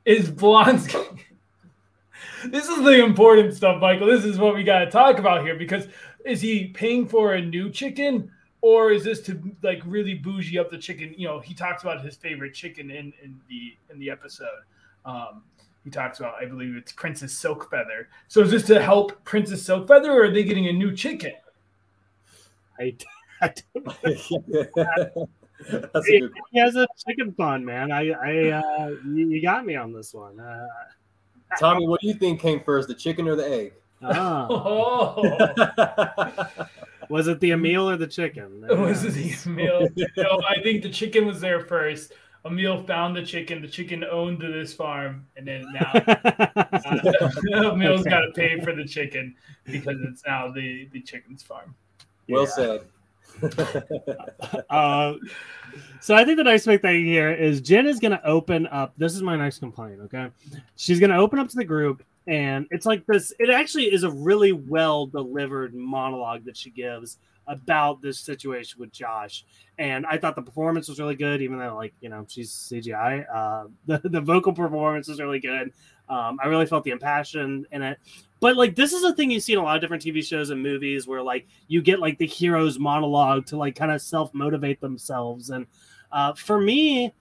[0.06, 1.20] Is Blonsky?
[2.46, 4.08] this is the important stuff, Michael.
[4.08, 5.88] This is what we got to talk about here because
[6.26, 8.32] is he paying for a new chicken?
[8.66, 11.14] Or is this to like really bougie up the chicken?
[11.16, 14.64] You know, he talks about his favorite chicken in, in the in the episode.
[15.06, 15.44] Um,
[15.84, 18.10] he talks about, I believe it's Princess Silk Feather.
[18.28, 21.34] So is this to help Princess Silk Feather, or are they getting a new chicken?
[22.80, 22.96] I,
[23.42, 23.86] I don't
[25.94, 26.34] that's a good.
[26.52, 27.92] he has a chicken fun, man.
[27.92, 30.40] I, I, uh, you, you got me on this one.
[30.40, 30.66] Uh,
[31.60, 33.74] Tommy, what do you think came first, the chicken or the egg?
[34.02, 35.22] ah, Oh,
[37.10, 38.66] was it the Emil or the chicken?
[38.70, 39.88] it was the meal.
[40.18, 42.14] No, I think the chicken was there first.
[42.46, 43.62] Emil found the chicken.
[43.62, 48.86] The chicken owned this farm, and then now uh, Emil's got to pay for the
[48.86, 51.74] chicken because it's now the the chicken's farm.
[52.30, 52.50] well Yeah.
[52.50, 52.82] said.
[54.70, 55.14] uh,
[56.00, 58.94] so I think the nice big thing here is Jen is going to open up.
[58.96, 60.00] This is my next complaint.
[60.04, 60.30] Okay,
[60.76, 63.34] she's going to open up to the group, and it's like this.
[63.40, 68.92] It actually is a really well delivered monologue that she gives about this situation with
[68.92, 69.46] Josh.
[69.78, 73.26] And I thought the performance was really good, even though like you know she's CGI.
[73.34, 75.72] Uh, the the vocal performance is really good.
[76.08, 78.00] Um, I really felt the impassion in it.
[78.40, 80.50] But like this is a thing you see in a lot of different TV shows
[80.50, 84.34] and movies where like you get like the hero's monologue to like kind of self
[84.34, 85.50] motivate themselves.
[85.50, 85.68] And
[86.12, 87.14] uh, for me,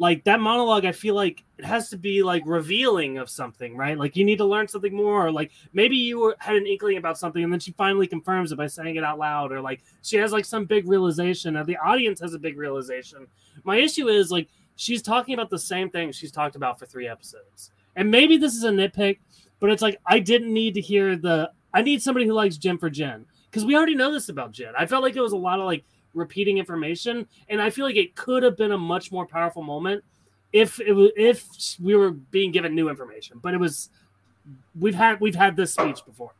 [0.00, 3.98] like that monologue, I feel like it has to be like revealing of something, right?
[3.98, 6.96] Like you need to learn something more, or like maybe you were, had an inkling
[6.96, 9.82] about something and then she finally confirms it by saying it out loud, or like
[10.00, 13.26] she has like some big realization, or the audience has a big realization.
[13.62, 17.06] My issue is like she's talking about the same thing she's talked about for three
[17.06, 17.70] episodes.
[17.94, 19.18] And maybe this is a nitpick,
[19.60, 22.78] but it's like I didn't need to hear the I need somebody who likes Jen
[22.78, 24.72] for Jen because we already know this about Jen.
[24.78, 25.84] I felt like it was a lot of like
[26.14, 30.04] repeating information, and I feel like it could have been a much more powerful moment
[30.52, 31.46] if it was if
[31.80, 33.38] we were being given new information.
[33.42, 33.90] But it was
[34.78, 36.32] we've had we've had this speech before.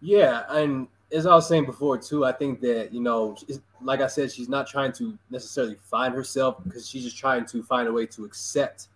[0.00, 3.36] Yeah, and as I was saying before too, I think that you know,
[3.80, 7.62] like I said, she's not trying to necessarily find herself because she's just trying to
[7.62, 8.88] find a way to accept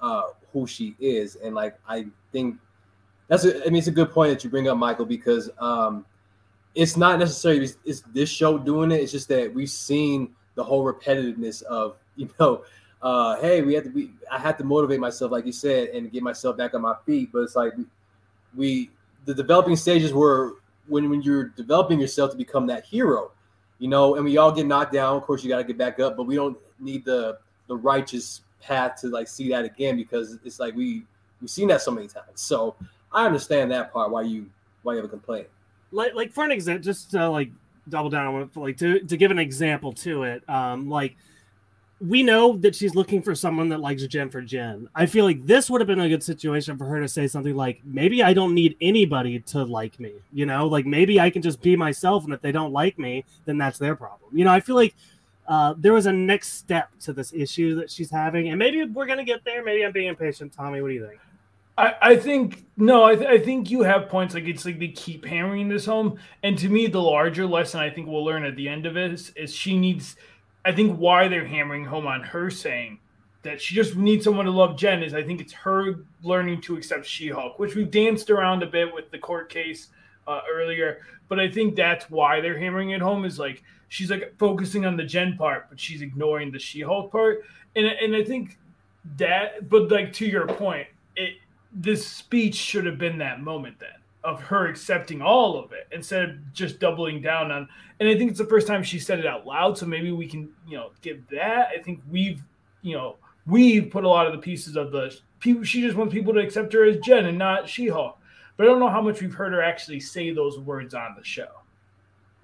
[0.00, 1.36] uh, who she is.
[1.36, 2.56] And like I think
[3.28, 6.04] that's a, I mean it's a good point that you bring up, Michael, because um,
[6.74, 9.00] it's not necessarily it's this show doing it.
[9.00, 12.64] It's just that we've seen the whole repetitiveness of you know,
[13.02, 14.12] uh, hey, we have to be.
[14.30, 17.30] I had to motivate myself, like you said, and get myself back on my feet.
[17.32, 17.84] But it's like we,
[18.54, 18.90] we
[19.24, 20.54] the developing stages were
[20.86, 23.32] when when you're developing yourself to become that hero,
[23.78, 25.16] you know, and we all get knocked down.
[25.16, 28.42] Of course, you got to get back up, but we don't need the the righteous
[28.60, 31.04] path to like see that again because it's like we
[31.40, 32.40] we've seen that so many times.
[32.40, 32.76] So
[33.12, 34.48] I understand that part why you
[34.82, 35.48] why you have a complaint.
[35.94, 37.50] Like like for an example, just to like
[37.88, 41.16] double down on like to to give an example to it, um, like
[42.00, 44.88] we know that she's looking for someone that likes Jen for Jen.
[44.94, 47.54] I feel like this would have been a good situation for her to say something
[47.54, 51.40] like, maybe I don't need anybody to like me, you know, like maybe I can
[51.40, 54.36] just be myself, and if they don't like me, then that's their problem.
[54.36, 54.94] You know, I feel like
[55.46, 59.06] uh, there was a next step to this issue that she's having, and maybe we're
[59.06, 59.64] gonna get there.
[59.64, 60.52] Maybe I'm being impatient.
[60.52, 61.20] Tommy, what do you think?
[61.76, 64.34] I, I think no, I, th- I think you have points.
[64.34, 67.90] Like it's like they keep hammering this home, and to me, the larger lesson I
[67.90, 70.16] think we'll learn at the end of it is, is she needs.
[70.64, 72.98] I think why they're hammering home on her saying
[73.42, 76.76] that she just needs someone to love Jen is I think it's her learning to
[76.76, 79.88] accept She-Hulk, which we danced around a bit with the court case
[80.26, 84.34] uh, earlier, but I think that's why they're hammering it home is like she's like
[84.38, 87.44] focusing on the Jen part, but she's ignoring the She-Hulk part.
[87.76, 88.58] And and I think
[89.18, 90.86] that, but like to your point,
[91.74, 93.90] this speech should have been that moment then
[94.22, 97.68] of her accepting all of it instead of just doubling down on.
[98.00, 100.26] And I think it's the first time she said it out loud, so maybe we
[100.26, 101.68] can you know give that.
[101.68, 102.42] I think we've
[102.82, 105.64] you know we've put a lot of the pieces of the people.
[105.64, 108.18] She just wants people to accept her as Jen and not She-Hulk.
[108.56, 111.24] But I don't know how much we've heard her actually say those words on the
[111.24, 111.48] show.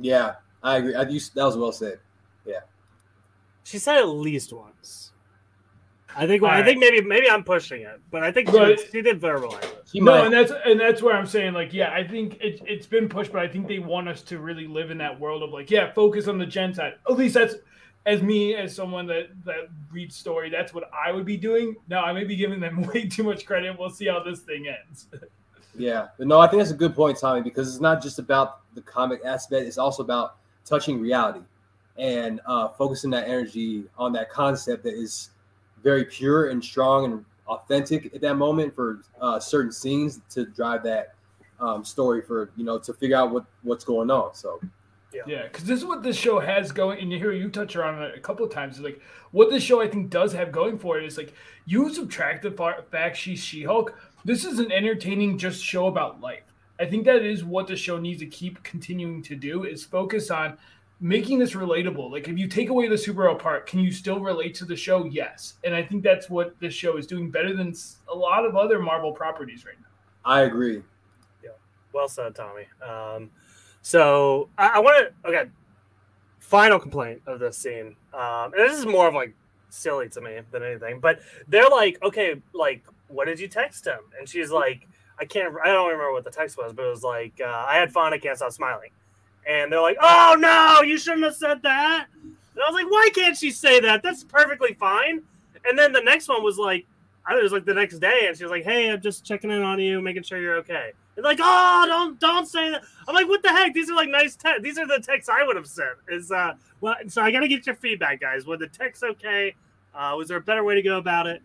[0.00, 0.94] Yeah, I agree.
[0.94, 2.00] I used, that was well said.
[2.44, 2.60] Yeah.
[3.64, 5.12] She said at least once.
[6.16, 6.42] I think.
[6.42, 9.20] Well, I think maybe maybe I'm pushing it, but I think she, But- she did
[9.20, 9.84] verbalize it.
[9.90, 12.60] She no, might- and that's and that's where I'm saying like, yeah, I think it,
[12.66, 15.42] it's been pushed, but I think they want us to really live in that world
[15.42, 16.94] of like, yeah, focus on the Jen side.
[17.08, 17.54] At least that's
[18.06, 20.50] as me as someone that that reads story.
[20.50, 21.76] That's what I would be doing.
[21.88, 23.78] Now I may be giving them way too much credit.
[23.78, 25.06] We'll see how this thing ends.
[25.76, 28.60] Yeah, but no, I think that's a good point, Tommy, because it's not just about
[28.74, 31.40] the comic aspect; it's also about touching reality
[31.96, 35.30] and uh, focusing that energy on that concept that is
[35.82, 40.82] very pure and strong and authentic at that moment for uh, certain scenes to drive
[40.84, 41.14] that
[41.60, 44.34] um, story for you know to figure out what what's going on.
[44.34, 44.60] So
[45.26, 48.02] Yeah, because this is what this show has going, and you hear you touch on
[48.02, 48.76] it a couple of times.
[48.76, 49.00] Is like
[49.32, 51.34] what this show I think does have going for it is like
[51.66, 53.94] you subtract the fa- fact she's She-Hulk.
[54.24, 56.42] This is an entertaining just show about life.
[56.78, 60.30] I think that is what the show needs to keep continuing to do is focus
[60.30, 60.56] on
[61.00, 62.10] making this relatable.
[62.10, 65.04] Like if you take away the superhero part, can you still relate to the show?
[65.04, 67.74] Yes, and I think that's what this show is doing better than
[68.12, 69.86] a lot of other Marvel properties right now.
[70.24, 70.82] I agree.
[71.42, 71.50] Yeah.
[71.92, 72.64] Well said, Tommy.
[72.86, 73.30] Um,
[73.82, 75.50] so I, I want to okay.
[76.38, 79.32] Final complaint of this scene, um, and this is more of like
[79.68, 80.98] silly to me than anything.
[80.98, 84.00] But they're like, okay, like, what did you text him?
[84.18, 84.88] And she's like,
[85.20, 87.76] I can't, I don't remember what the text was, but it was like, uh, I
[87.76, 88.90] had fun, I can't stop smiling.
[89.50, 92.06] And they're like, oh no, you shouldn't have said that.
[92.14, 94.02] And I was like, why can't she say that?
[94.02, 95.22] That's perfectly fine.
[95.68, 96.86] And then the next one was like,
[97.26, 99.24] I think it was like the next day, and she was like, "Hey, I'm just
[99.24, 102.82] checking in on you, making sure you're okay." And like, "Oh, don't don't say that."
[103.06, 103.74] I'm like, "What the heck?
[103.74, 104.62] These are like nice texts.
[104.62, 107.48] These are the texts I would have sent." Is uh, well, so I got to
[107.48, 108.46] get your feedback, guys.
[108.46, 109.54] Were the texts okay?
[109.94, 111.42] Uh, was there a better way to go about it?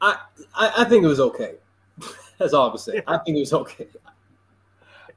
[0.00, 0.18] I
[0.54, 1.54] I, I think it was okay.
[2.38, 3.02] That's all I'm saying.
[3.06, 3.86] I think it was okay.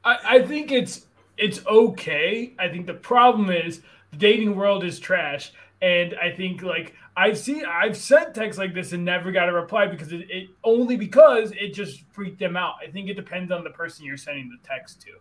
[0.03, 1.05] I, I think it's
[1.37, 2.53] it's okay.
[2.59, 3.81] I think the problem is
[4.11, 8.73] the dating world is trash, and I think like I've seen I've sent texts like
[8.73, 12.57] this and never got a reply because it, it only because it just freaked them
[12.57, 12.75] out.
[12.85, 15.11] I think it depends on the person you're sending the text to.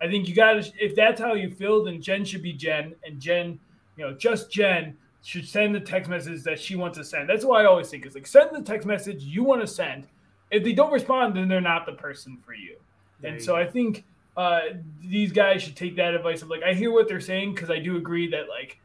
[0.00, 2.94] I think you got to if that's how you feel, then Jen should be Jen,
[3.04, 3.58] and Jen,
[3.96, 7.28] you know, just Jen should send the text message that she wants to send.
[7.28, 10.06] That's what I always think is like send the text message you want to send.
[10.50, 12.76] If they don't respond, then they're not the person for you.
[13.20, 13.60] There and you so go.
[13.60, 14.04] I think
[14.38, 14.60] uh,
[15.00, 17.80] these guys should take that advice of like I hear what they're saying because I
[17.80, 18.78] do agree that like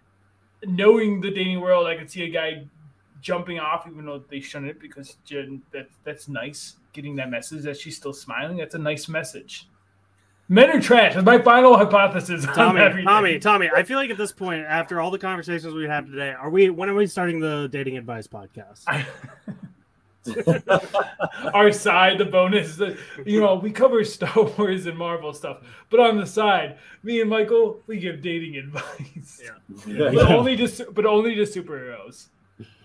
[0.65, 2.65] knowing the dating world, I could see a guy
[3.21, 7.77] jumping off even though they shouldn't because Jen that that's nice getting that message that
[7.77, 8.57] she's still smiling.
[8.57, 9.69] That's a nice message.
[10.49, 11.13] Men are trash.
[11.13, 12.45] That's my final hypothesis.
[12.55, 13.03] Tommy.
[13.03, 13.69] Tommy, Tommy.
[13.73, 16.71] I feel like at this point, after all the conversations we have today, are we?
[16.71, 18.85] When are we starting the dating advice podcast?
[21.53, 25.57] our side, the bonus, the, you know, we cover Star Wars and Marvel stuff,
[25.89, 29.41] but on the side, me and Michael, we give dating advice.
[29.43, 30.11] Yeah.
[30.13, 32.27] But only to but only to superheroes.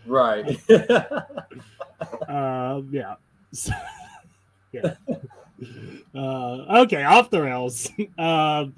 [0.06, 0.58] right.
[2.28, 3.14] Uh, yeah.
[4.72, 4.94] Yeah.
[6.14, 7.90] Uh, okay, off the rails.
[8.18, 8.74] um,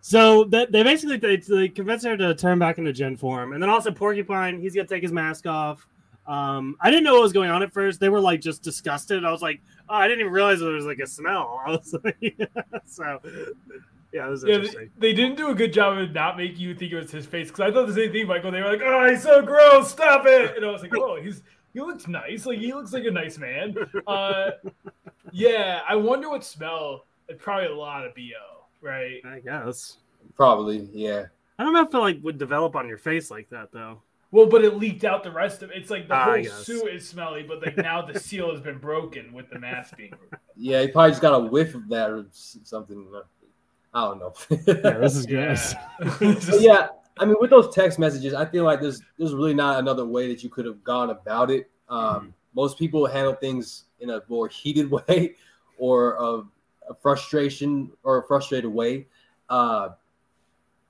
[0.00, 3.62] so that they basically they, they convince her to turn back into Jen form, and
[3.62, 5.86] then also Porcupine, he's gonna take his mask off.
[6.26, 8.00] Um, I didn't know what was going on at first.
[8.00, 9.24] They were like just disgusted.
[9.24, 11.60] I was like, oh, I didn't even realize there was like a smell.
[11.66, 12.36] I was like,
[12.86, 13.20] so
[14.12, 14.90] yeah, it was Yeah, interesting.
[14.98, 17.26] they, they didn't do a good job of not making you think it was his
[17.26, 18.50] face because I thought the same thing, Michael.
[18.52, 21.42] They were like, "Oh, he's so gross, stop it!" And I was like, "Oh, he's
[21.72, 22.46] he looks nice.
[22.46, 23.74] Like he looks like a nice man."
[24.06, 24.50] Uh,
[25.32, 27.06] yeah, I wonder what smell.
[27.28, 28.20] It's probably a lot of bo,
[28.80, 29.20] right?
[29.24, 29.98] I guess.
[30.36, 31.26] Probably, yeah.
[31.58, 34.02] I don't know if it like would develop on your face like that though.
[34.32, 35.76] Well, but it leaked out the rest of it.
[35.76, 36.66] It's like the Ah, whole guess.
[36.66, 40.10] suit is smelly, but like now the seal has been broken with the mask being
[40.12, 40.36] removed.
[40.56, 43.06] Yeah, he probably just got a whiff of that or something.
[43.94, 44.32] I don't know.
[44.66, 45.58] Yeah, this is good.
[46.20, 46.34] Yeah.
[46.58, 50.06] Yeah, I mean, with those text messages, I feel like there's there's really not another
[50.06, 51.70] way that you could have gone about it.
[51.90, 55.34] Um, Most people handle things in a more heated way
[55.76, 56.26] or a,
[56.90, 59.08] a frustration or a frustrated way.
[59.50, 59.90] Uh,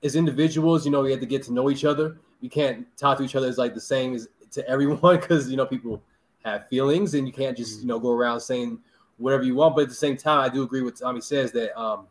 [0.01, 2.17] as individuals, you know, we have to get to know each other.
[2.43, 5.55] You can't talk to each other as like the same as to everyone because you
[5.55, 6.03] know people
[6.43, 8.79] have feelings and you can't just you know go around saying
[9.17, 9.75] whatever you want.
[9.75, 12.05] But at the same time, I do agree with Tommy says that um,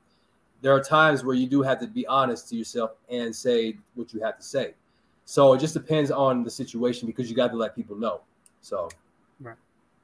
[0.63, 4.15] there are times where you do have to be honest to yourself and say what
[4.15, 4.73] you have to say.
[5.27, 8.23] So it just depends on the situation because you got to let people know.
[8.63, 8.89] So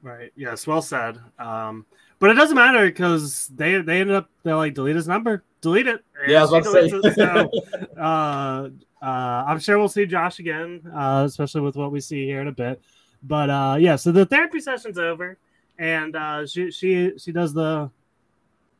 [0.01, 0.31] Right.
[0.35, 0.65] Yes.
[0.65, 1.19] Well said.
[1.37, 1.85] Um,
[2.19, 5.87] but it doesn't matter because they they ended up they like delete his number, delete
[5.87, 6.03] it.
[6.27, 6.97] yeah, I was about to say.
[6.97, 8.69] It, so, uh,
[9.01, 9.05] uh,
[9.47, 12.51] I'm sure we'll see Josh again, uh, especially with what we see here in a
[12.51, 12.81] bit.
[13.23, 15.37] But uh, yeah, so the therapy session's over,
[15.77, 17.89] and uh, she she she does the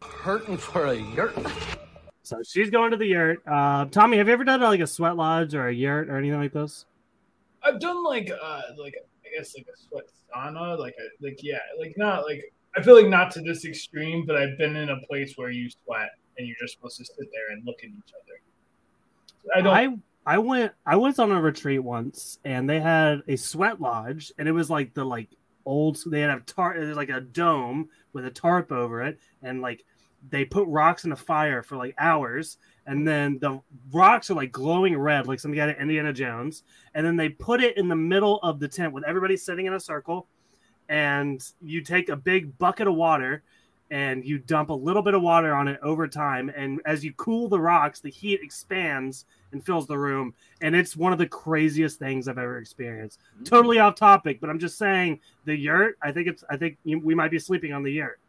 [0.02, 1.36] Hurting for a yurt.
[2.24, 3.42] so she's going to the yurt.
[3.46, 6.40] Uh, Tommy, have you ever done like a sweat lodge or a yurt or anything
[6.40, 6.86] like this?
[7.62, 8.96] I've done like uh like
[9.32, 12.96] I guess like a sweat sauna, like a like yeah, like not like I feel
[12.96, 16.48] like not to this extreme, but I've been in a place where you sweat and
[16.48, 19.56] you're just supposed to sit there and look at each other.
[19.56, 19.74] I don't.
[19.76, 24.32] I I went I went on a retreat once and they had a sweat lodge
[24.38, 25.30] and it was like the like
[25.66, 29.20] old they had a tarp it was like a dome with a tarp over it
[29.42, 29.84] and like
[30.30, 32.58] they put rocks in a fire for like hours
[32.90, 33.62] and then the
[33.92, 36.64] rocks are like glowing red like some guy at Indiana Jones
[36.96, 39.74] and then they put it in the middle of the tent with everybody sitting in
[39.74, 40.28] a circle
[40.90, 43.44] and you take a big bucket of water
[43.92, 47.14] and you dump a little bit of water on it over time and as you
[47.14, 51.28] cool the rocks the heat expands and fills the room and it's one of the
[51.28, 53.20] craziest things i've ever experienced.
[53.36, 53.44] Mm-hmm.
[53.44, 57.14] Totally off topic but i'm just saying the yurt i think it's i think we
[57.14, 58.20] might be sleeping on the yurt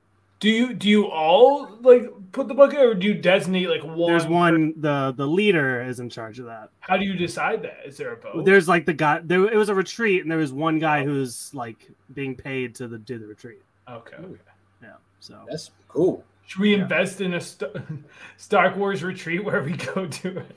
[0.40, 4.06] Do you do you all like put the bucket or do you designate like one?
[4.10, 7.80] there's one the the leader is in charge of that How do you decide that?
[7.84, 8.44] Is there a vote?
[8.46, 11.52] there's like the guy there it was a retreat and there was one guy who's
[11.54, 14.16] like being paid to the, do the retreat okay.
[14.16, 14.40] okay.
[14.82, 16.24] yeah so that's cool.
[16.46, 16.82] Should we Yeah.
[16.82, 17.70] invest in a St-
[18.38, 20.56] Star Wars retreat where we go to it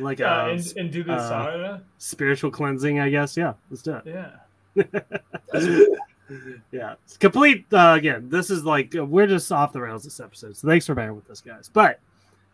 [0.00, 1.80] like uh, a and, and do the uh, sauna?
[1.98, 4.30] spiritual cleansing i guess yeah let's do it Yeah.
[5.52, 5.96] That's cool.
[6.72, 6.94] yeah.
[7.04, 10.56] It's complete uh, again this is like uh, we're just off the rails this episode
[10.56, 11.70] so thanks for bearing with us guys.
[11.72, 12.00] But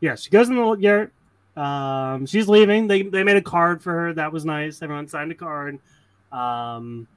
[0.01, 1.13] yeah she goes in the yurt
[1.57, 2.87] um she's leaving.
[2.87, 4.13] They they made a card for her.
[4.13, 4.83] That was nice.
[4.83, 5.79] Everyone signed a card.
[6.33, 7.09] Um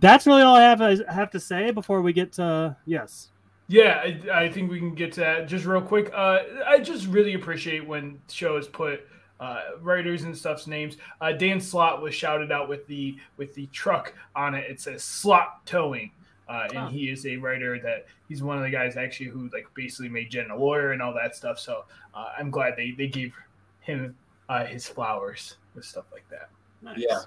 [0.00, 3.28] that's really all i have i have to say before we get to yes.
[3.68, 5.48] Yeah, I, I think we can get to that.
[5.48, 6.12] Just real quick.
[6.14, 9.06] Uh, I just really appreciate when shows put
[9.40, 10.96] uh, writers and stuff's names.
[11.20, 14.70] Uh, Dan Slott was shouted out with the with the truck on it.
[14.70, 16.10] It says Slott Towing.
[16.48, 16.86] Uh, and Oh.
[16.86, 20.30] he is a writer that he's one of the guys actually who like basically made
[20.30, 21.58] Jen a lawyer and all that stuff.
[21.58, 21.84] So
[22.14, 23.34] uh, I'm glad they, they gave
[23.80, 24.14] him
[24.48, 26.48] uh, his flowers and stuff like that.
[26.82, 26.98] Nice.
[26.98, 27.18] Yeah.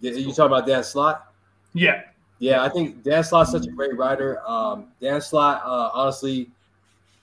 [0.00, 1.32] Yeah, You talk about Dan Slott?
[1.72, 2.02] Yeah,
[2.38, 4.40] Yeah, I think Dan Slott's such a great writer.
[4.46, 6.50] Um, Dan Slott, uh, honestly,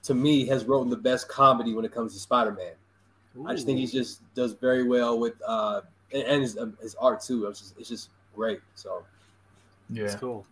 [0.03, 2.19] to me, has written the best comedy when it comes to
[3.35, 3.51] Spider-Man.
[3.51, 5.81] I just think he just does very well with uh,
[6.13, 7.45] and, and his, um, his art too.
[7.47, 8.59] It's just, it's just great.
[8.75, 9.03] So
[9.89, 10.03] Yeah.
[10.03, 10.45] That's cool.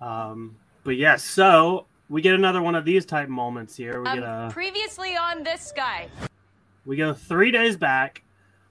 [0.00, 4.00] Um, but yeah, so we get another one of these type moments here.
[4.00, 6.08] We get Um, a previously on this guy.
[6.86, 8.22] we go three days back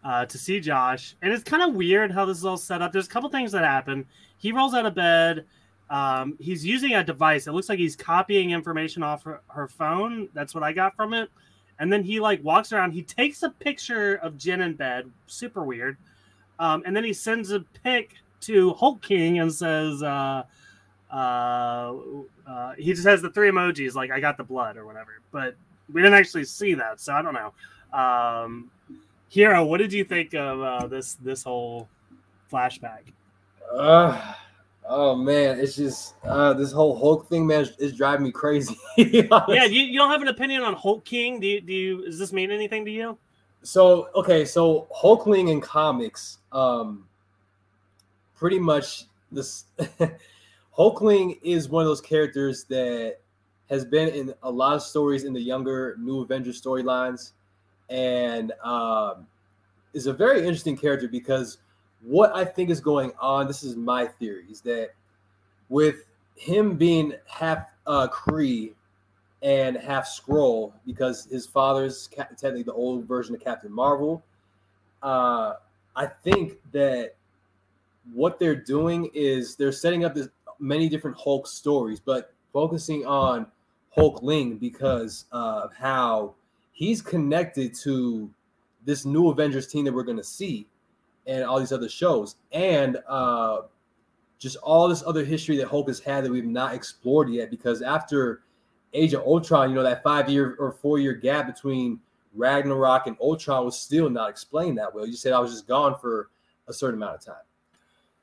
[0.03, 2.91] uh, to see Josh, and it's kind of weird how this is all set up.
[2.91, 4.05] There's a couple things that happen.
[4.37, 5.45] He rolls out of bed.
[5.89, 7.47] Um, he's using a device.
[7.47, 10.29] It looks like he's copying information off her, her phone.
[10.33, 11.29] That's what I got from it.
[11.79, 12.91] And then he like walks around.
[12.91, 15.09] He takes a picture of Jen in bed.
[15.27, 15.97] Super weird.
[16.59, 20.43] Um, and then he sends a pic to Hulk King and says, uh,
[21.11, 21.93] uh,
[22.47, 25.21] uh, he just has the three emojis like I got the blood or whatever.
[25.31, 25.55] But
[25.91, 27.97] we didn't actually see that, so I don't know.
[27.97, 28.69] Um,
[29.29, 31.87] Hero, what did you think of uh, this this whole
[32.51, 33.01] flashback?
[33.73, 34.33] Uh,
[34.89, 38.75] oh man, it's just uh, this whole Hulk thing, man, is, is driving me crazy.
[38.97, 39.45] yeah.
[39.47, 41.39] Yeah, you, you don't have an opinion on Hulk King?
[41.39, 42.05] Do you, do you?
[42.05, 43.17] Does this mean anything to you?
[43.61, 47.05] So okay, so Hulkling in comics, um,
[48.35, 49.65] pretty much this
[50.77, 53.17] Hulkling is one of those characters that
[53.69, 57.33] has been in a lot of stories in the younger New Avengers storylines,
[57.89, 59.27] and um,
[59.93, 61.57] is a very interesting character because
[62.01, 63.47] what I think is going on.
[63.47, 64.91] This is my theory: is that
[65.69, 68.73] with him being half uh, Kree
[69.41, 74.23] and half Skrull because his father's ca- technically the old version of Captain Marvel.
[75.01, 75.53] Uh,
[75.95, 77.15] I think that
[78.13, 80.29] what they're doing is they're setting up this
[80.59, 83.47] many different Hulk stories, but focusing on
[83.95, 86.35] Hulkling because of how
[86.71, 88.29] he's connected to
[88.85, 90.67] this new Avengers team that we're going to see
[91.29, 93.61] and all these other shows, and uh,
[94.39, 97.51] just all this other history that Hulk has had that we've not explored yet.
[97.51, 98.41] Because after
[98.93, 101.99] Age of Ultron, you know, that five year or four year gap between
[102.33, 105.05] Ragnarok and Ultron was still not explained that well.
[105.05, 106.29] You said I was just gone for
[106.67, 107.43] a certain amount of time.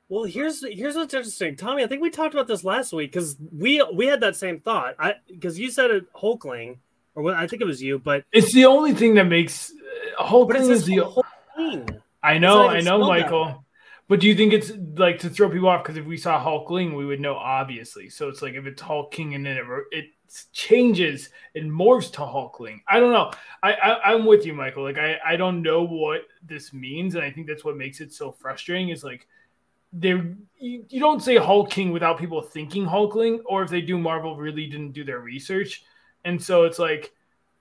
[0.09, 1.83] Well, here's here's what's interesting, Tommy.
[1.83, 4.95] I think we talked about this last week because we we had that same thought.
[4.99, 6.77] I because you said it Hulkling,
[7.15, 9.71] or what I think it was you, but it's the only thing that makes
[10.17, 10.97] uh, Hulk but it is says the.
[10.97, 12.01] Hulkling.
[12.23, 13.63] I know, I know, that Michael.
[14.07, 15.83] But do you think it's like to throw people off?
[15.83, 18.09] Because if we saw Hulkling, we would know obviously.
[18.09, 20.05] So it's like if it's Hulking and then it, it
[20.53, 22.81] changes and morphs to Hulkling.
[22.87, 23.31] I don't know.
[23.63, 24.83] I, I I'm with you, Michael.
[24.83, 28.13] Like I I don't know what this means, and I think that's what makes it
[28.13, 28.89] so frustrating.
[28.89, 29.27] Is like
[29.91, 30.09] they
[30.57, 34.67] you, you don't say Hulking without people thinking Hulkling, or if they do, Marvel really
[34.67, 35.83] didn't do their research,
[36.23, 37.13] and so it's like,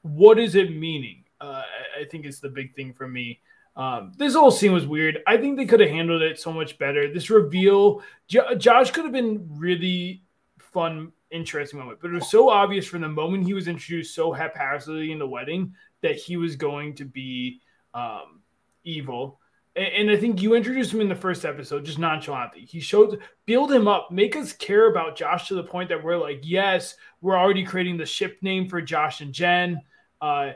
[0.03, 1.25] what is it meaning?
[1.41, 1.63] Uh,
[1.99, 3.41] I, I think it's the big thing for me.
[3.77, 5.19] Um, this whole scene was weird.
[5.27, 7.13] I think they could have handled it so much better.
[7.13, 10.23] This reveal, Jo- Josh could have been really
[10.59, 14.33] fun, interesting moment, but it was so obvious from the moment he was introduced so
[14.33, 17.61] haphazardly in the wedding that he was going to be
[17.93, 18.41] um,
[18.83, 19.41] evil.
[19.75, 22.63] And, and I think you introduced him in the first episode just nonchalantly.
[22.63, 26.17] He showed, build him up, make us care about Josh to the point that we're
[26.17, 29.83] like, yes, we're already creating the ship name for Josh and Jen.
[30.21, 30.53] Uh,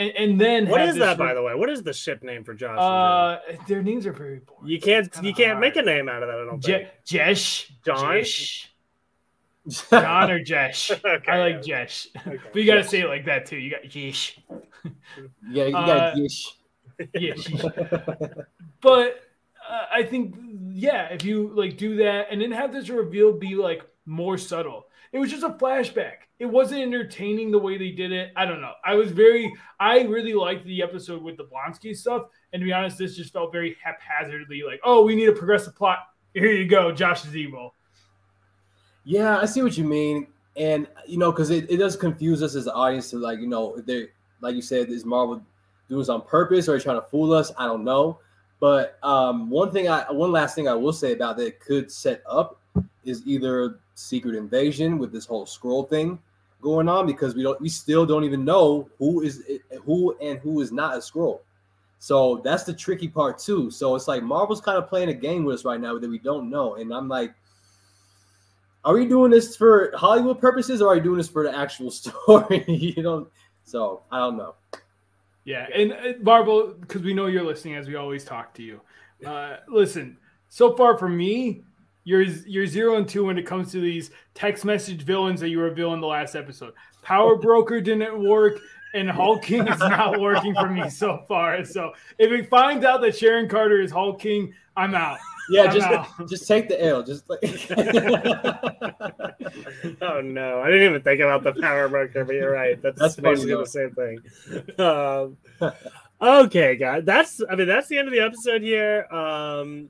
[0.00, 1.54] and, and then What have is this that, re- by the way?
[1.54, 2.78] What is the ship name for Josh?
[2.78, 3.38] uh,
[3.68, 4.44] their names are very Jen?
[4.46, 4.68] boring.
[4.70, 6.38] you can't you can't make a name out of that.
[6.38, 6.88] I don't Je- think.
[7.06, 8.14] Jesh, John?
[8.16, 8.66] Jesh,
[9.90, 10.90] John or Jesh.
[11.04, 11.84] Okay, I like yeah.
[11.84, 12.38] Jesh, Okay.
[12.52, 13.58] but you got to say it like that too.
[13.58, 14.38] You got Jesh,
[15.50, 16.56] Yeah, you Uh, got Gish.
[17.14, 17.46] Yesh.
[18.82, 19.20] But
[19.68, 20.36] uh, I think,
[20.72, 24.86] yeah, if you like do that and then have this reveal be like more subtle,
[25.12, 26.28] it was just a flashback.
[26.40, 28.32] It wasn't entertaining the way they did it.
[28.34, 28.72] I don't know.
[28.82, 32.22] I was very, I really liked the episode with the Blonsky stuff.
[32.52, 35.66] And to be honest, this just felt very haphazardly like, oh, we need to progress
[35.66, 35.98] the plot.
[36.32, 36.92] Here you go.
[36.92, 37.74] Josh is evil.
[39.04, 40.26] Yeah, I see what you mean,
[40.56, 43.46] and you know, because it, it does confuse us as an audience to like, you
[43.46, 44.08] know, if they
[44.40, 45.42] like you said, is Marvel
[45.88, 47.50] doing this on purpose or trying to fool us?
[47.58, 48.18] I don't know.
[48.60, 52.22] But um, one thing I one last thing I will say about that could set
[52.28, 52.60] up
[53.04, 56.18] is either secret invasion with this whole Skrull thing
[56.60, 59.42] going on because we don't we still don't even know who is
[59.84, 61.40] who and who is not a Skrull.
[61.98, 63.70] So that's the tricky part too.
[63.70, 66.18] So it's like Marvel's kind of playing a game with us right now that we
[66.18, 66.76] don't know.
[66.76, 67.34] And I'm like,
[68.84, 71.90] are we doing this for Hollywood purposes or are we doing this for the actual
[71.90, 72.64] story?
[72.66, 73.28] you know,
[73.64, 74.54] so I don't know.
[75.44, 78.80] Yeah, and uh, Marvel, because we know you're listening as we always talk to you.
[79.26, 80.16] Uh, listen,
[80.48, 81.62] so far for me,
[82.04, 85.60] You're you're zero and two when it comes to these text message villains that you
[85.60, 86.74] reveal in the last episode.
[87.02, 88.58] Power Broker didn't work,
[88.94, 91.64] and Hulk King is not working for me so far.
[91.64, 95.18] So if it finds out that Sharon Carter is Hulk King, I'm out.
[95.50, 96.06] Yeah, I'm just out.
[96.28, 97.02] just take the L.
[97.02, 97.40] Just like
[100.00, 102.80] oh no, I didn't even think about the power broker, but you're right.
[102.80, 104.20] That's, That's basically the same thing.
[104.78, 105.36] Um,
[106.22, 109.06] okay, guys, that's I mean that's the end of the episode here.
[109.12, 109.88] Um,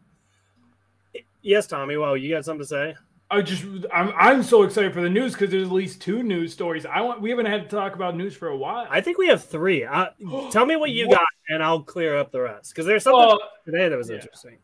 [1.42, 1.96] yes, Tommy.
[1.96, 2.94] Well, you got something to say?
[3.30, 3.64] I just
[3.94, 6.84] I'm I'm so excited for the news because there's at least two news stories.
[6.84, 8.86] I want we haven't had to talk about news for a while.
[8.90, 9.84] I think we have three.
[9.84, 10.06] Uh,
[10.50, 13.40] tell me what you got, and I'll clear up the rest because there's something Well,
[13.64, 14.16] today that was yeah.
[14.16, 14.58] interesting.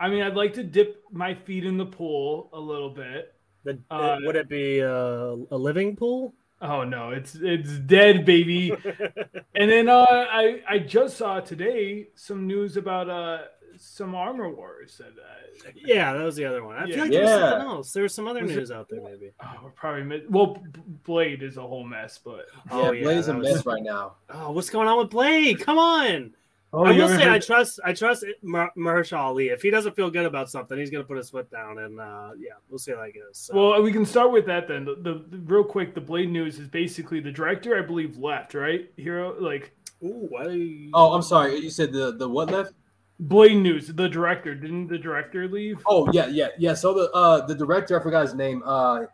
[0.00, 3.34] I mean, I'd like to dip my feet in the pool a little bit.
[3.64, 6.34] The, Uh, would it be uh, a living pool?
[6.62, 8.70] Oh no, it's it's dead, baby.
[9.54, 13.38] and then uh, I I just saw today some news about uh
[13.82, 16.76] some armor wars that uh, yeah, that was the other one.
[16.76, 16.94] I Yeah.
[16.94, 17.38] feel like there was Yeah.
[17.50, 17.92] something else.
[17.92, 19.30] There was some other Was it- news out there, maybe.
[19.42, 23.26] oh, we're probably mi- well B- Blade is a whole mess, but Oh, yeah, Blaze
[23.26, 24.16] that a was- mess right now.
[24.28, 25.60] Oh, what's going on with Blade?
[25.60, 26.34] Come on.
[26.72, 29.48] oh, I you will haven't say I trust I trust Mar- Mahershala Ali.
[29.48, 32.30] If he doesn't feel good about something, he's gonna put his foot down, and uh,
[32.38, 33.38] yeah, we'll see how that goes.
[33.38, 33.54] So.
[33.56, 34.84] Well, we can start with that then.
[34.84, 38.54] The, the, the real quick, the Blade news is basically the director, I believe, left.
[38.54, 40.88] Right, hero like Ooh, I...
[40.94, 41.56] Oh, I'm sorry.
[41.58, 42.72] You said the the what left?
[43.20, 43.88] Blade news.
[43.88, 45.82] The director didn't the director leave?
[45.86, 46.74] Oh yeah, yeah, yeah.
[46.74, 48.62] So the uh the director, I forgot his name.
[48.64, 49.04] Uh,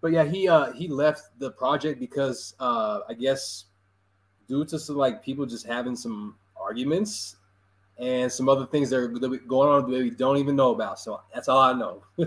[0.00, 3.66] but yeah, he uh he left the project because uh I guess
[4.48, 7.36] due to some like people just having some arguments
[7.98, 10.98] and some other things that are going on that we don't even know about.
[10.98, 12.02] So that's all I know.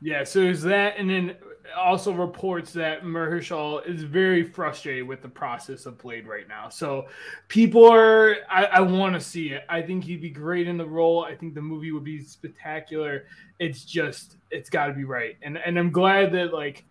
[0.00, 1.36] Yeah, so there's that, and then
[1.76, 6.68] also reports that Mahershala is very frustrated with the process of Blade right now.
[6.68, 7.06] So
[7.48, 9.64] people are, I, I want to see it.
[9.68, 11.24] I think he'd be great in the role.
[11.24, 13.24] I think the movie would be spectacular.
[13.58, 16.84] It's just, it's got to be right, and and I'm glad that like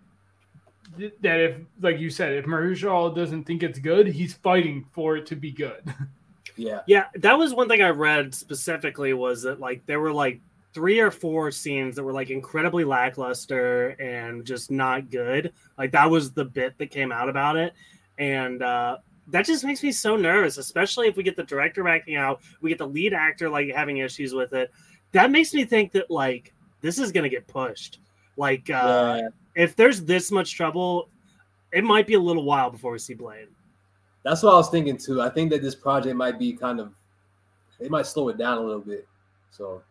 [0.97, 5.17] th- that if, like you said, if Mahershala doesn't think it's good, he's fighting for
[5.17, 5.81] it to be good.
[6.55, 6.81] yeah.
[6.87, 10.41] Yeah, that was one thing I read specifically was that like there were like
[10.73, 15.53] three or four scenes that were like incredibly lackluster and just not good.
[15.77, 17.73] Like that was the bit that came out about it.
[18.19, 18.97] And uh
[19.29, 22.69] that just makes me so nervous, especially if we get the director backing out, we
[22.69, 24.71] get the lead actor like having issues with it.
[25.11, 27.99] That makes me think that like this is gonna get pushed.
[28.37, 29.29] Like uh Yeah.
[29.55, 31.09] if there's this much trouble,
[31.73, 33.47] it might be a little while before we see Blade.
[34.23, 35.21] That's what I was thinking too.
[35.21, 36.93] I think that this project might be kind of
[37.79, 39.07] they might slow it down a little bit.
[39.51, 39.81] So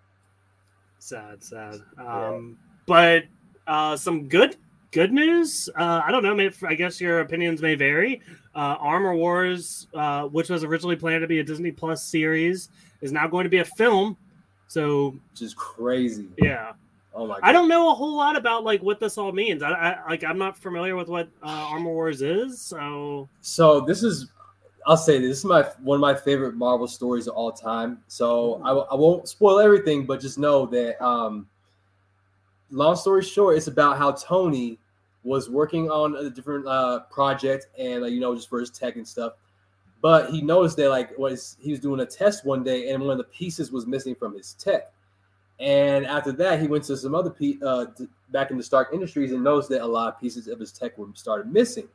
[1.06, 1.80] sad sad.
[1.98, 3.24] Um but
[3.66, 4.56] uh some good
[4.90, 5.68] good news.
[5.78, 8.20] Uh i don't know maybe i guess your opinions may vary.
[8.54, 12.68] Uh armor wars uh which was originally planned to be a disney plus series
[13.02, 14.16] is now going to be a film.
[14.68, 16.26] So just crazy.
[16.38, 16.72] yeah.
[17.14, 17.40] Oh my god.
[17.44, 19.62] i don't know a whole lot about like what this all means.
[19.62, 24.02] I, I like i'm not familiar with what uh, armor wars is so So this
[24.02, 24.26] is,
[24.86, 27.98] I'll say this, this is my one of my favorite Marvel stories of all time.
[28.06, 31.04] So I, I won't spoil everything, but just know that.
[31.04, 31.48] Um,
[32.70, 34.78] long story short, it's about how Tony
[35.24, 38.96] was working on a different uh, project and uh, you know just for his tech
[38.96, 39.32] and stuff.
[40.02, 43.12] But he noticed that like was he was doing a test one day and one
[43.12, 44.92] of the pieces was missing from his tech.
[45.58, 47.86] And after that, he went to some other pe- uh,
[48.30, 50.98] back in the Stark Industries and noticed that a lot of pieces of his tech
[50.98, 51.88] were started missing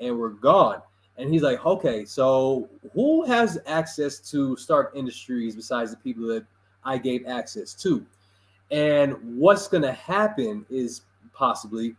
[0.00, 0.82] and were gone.
[1.18, 6.46] And he's like, okay, so who has access to Stark Industries besides the people that
[6.84, 8.06] I gave access to?
[8.70, 11.02] And what's going to happen is
[11.32, 11.96] possibly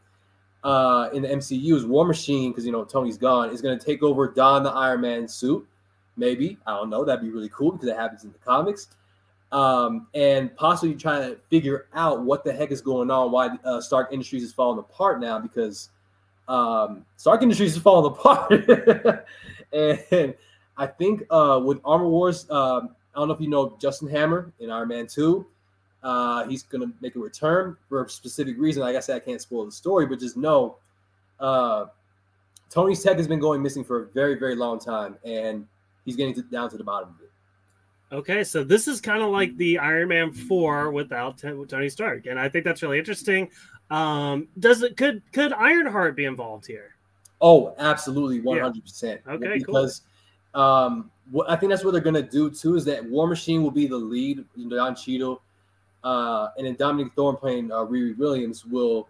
[0.63, 3.85] uh, in the MCU is War Machine, because you know Tony's gone, is going to
[3.85, 5.65] take over Don the Iron Man suit.
[6.17, 7.05] Maybe I don't know.
[7.05, 8.87] That'd be really cool because it happens in the comics.
[9.51, 13.81] Um, and possibly trying to figure out what the heck is going on, why uh,
[13.81, 15.89] Stark Industries is falling apart now because
[16.49, 19.25] um, Stark Industries is falling apart.
[20.11, 20.33] and
[20.75, 24.51] I think uh, with Armor Wars, um, I don't know if you know Justin Hammer
[24.59, 25.45] in Iron Man 2.
[26.01, 28.81] Uh, he's going to make a return for a specific reason.
[28.81, 30.77] Like I said, I can't spoil the story, but just know
[31.39, 31.85] uh,
[32.69, 35.67] Tony's tech has been going missing for a very, very long time, and
[36.05, 37.29] he's getting to, down to the bottom of it.
[38.11, 42.39] Okay, so this is kind of like the Iron Man four without Tony Stark, and
[42.39, 43.49] I think that's really interesting.
[43.89, 46.95] Um, does it could could Ironheart be involved here?
[47.41, 49.21] Oh, absolutely, one hundred percent.
[49.27, 49.53] Okay, cool.
[49.57, 50.01] Because
[50.53, 53.71] um, what I think that's what they're gonna do too is that War Machine will
[53.71, 55.41] be the lead, Don Cheadle,
[56.03, 59.07] uh, and then Dominique Thorne playing uh, Riri Williams will.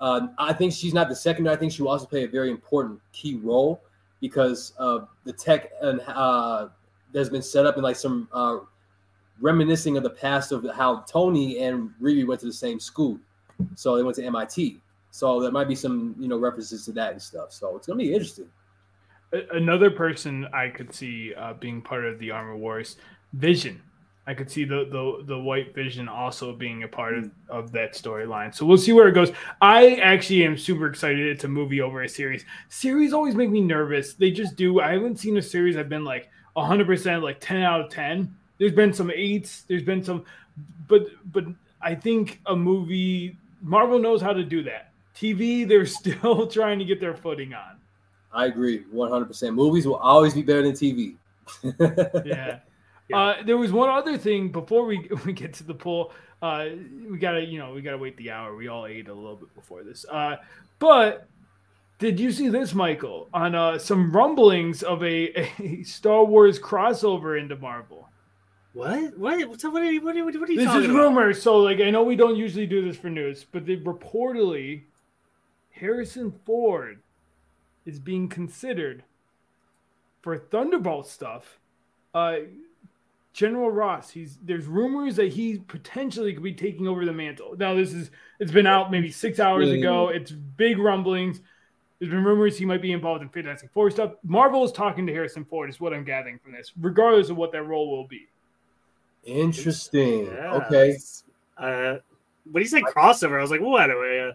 [0.00, 1.48] Uh, I think she's not the second.
[1.48, 3.80] I think she will also play a very important key role
[4.20, 6.68] because uh, the tech and uh,
[7.12, 8.58] that's been set up in like some uh,
[9.40, 13.18] reminiscing of the past of how Tony and Riri went to the same school.
[13.74, 14.80] So they went to MIT.
[15.10, 17.52] So there might be some, you know, references to that and stuff.
[17.52, 18.46] So it's gonna be interesting.
[19.52, 22.96] Another person I could see uh, being part of the Armor Wars,
[23.32, 23.82] Vision.
[24.26, 27.92] I could see the the the White Vision also being a part of, of that
[27.92, 28.54] storyline.
[28.54, 29.32] So we'll see where it goes.
[29.60, 31.26] I actually am super excited.
[31.26, 32.44] It's a movie over a series.
[32.68, 34.14] Series always make me nervous.
[34.14, 34.80] They just do.
[34.80, 38.34] I haven't seen a series I've been like 100% like 10 out of 10.
[38.58, 39.62] There's been some eights.
[39.62, 40.24] There's been some,
[40.88, 41.44] but but
[41.82, 44.92] I think a movie Marvel knows how to do that.
[45.16, 47.78] TV, they're still trying to get their footing on.
[48.32, 49.54] I agree, 100%.
[49.54, 51.16] Movies will always be better than TV.
[52.24, 52.60] Yeah.
[53.08, 53.18] Yeah.
[53.18, 56.12] Uh, there was one other thing before we, we get to the poll.
[56.40, 56.68] Uh,
[57.06, 58.56] we gotta, you know, we gotta wait the hour.
[58.56, 60.06] We all ate a little bit before this.
[60.10, 60.36] Uh,
[60.78, 61.28] but
[61.98, 63.28] did you see this, Michael?
[63.34, 68.08] On uh, some rumblings of a, a Star Wars crossover into Marvel.
[68.74, 69.16] What?
[69.16, 69.48] What?
[69.48, 69.62] What?
[69.72, 70.00] What are you?
[70.02, 70.98] What are you, what are you This talking is about?
[70.98, 74.82] rumor, so like I know we don't usually do this for news, but they reportedly
[75.70, 77.00] Harrison Ford
[77.86, 79.04] is being considered
[80.22, 81.60] for Thunderbolt stuff.
[82.12, 82.38] Uh,
[83.32, 87.54] General Ross, he's there's rumors that he potentially could be taking over the mantle.
[87.56, 88.10] Now this is
[88.40, 90.08] it's been out maybe six hours ago.
[90.08, 91.40] It's big rumblings.
[91.98, 94.14] There's been rumors he might be involved in Fantastic Four stuff.
[94.24, 97.52] Marvel is talking to Harrison Ford, is what I'm gathering from this, regardless of what
[97.52, 98.26] that role will be.
[99.24, 100.26] Interesting.
[100.26, 100.54] Yeah.
[100.66, 100.96] Okay.
[101.56, 101.96] Uh,
[102.50, 103.90] when you say crossover, I was like, what?
[103.90, 104.32] Are we, uh,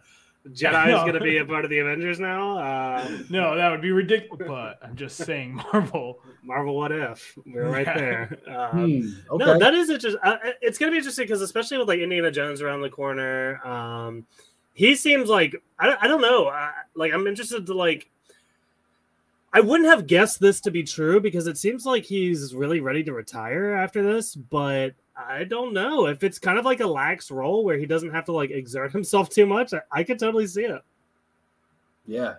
[0.49, 2.57] Jedi is going to be a part of the Avengers now?
[2.57, 4.47] Uh, No, that would be ridiculous.
[4.47, 6.19] But I'm just saying, Marvel.
[6.43, 7.37] Marvel, what if?
[7.45, 8.37] We're right there.
[8.47, 9.45] Um, Hmm, okay.
[9.45, 10.19] No, that is interesting.
[10.23, 13.63] Uh, it's going to be interesting because, especially with like Indiana Jones around the corner,
[13.65, 14.25] um,
[14.73, 16.45] he seems like I, don't- I don't know.
[16.47, 18.09] Uh, like I'm interested to like.
[19.51, 23.03] I wouldn't have guessed this to be true because it seems like he's really ready
[23.03, 27.31] to retire after this, but I don't know if it's kind of like a lax
[27.31, 29.73] role where he doesn't have to like exert himself too much.
[29.73, 30.81] I, I could totally see it.
[32.05, 32.35] yeah.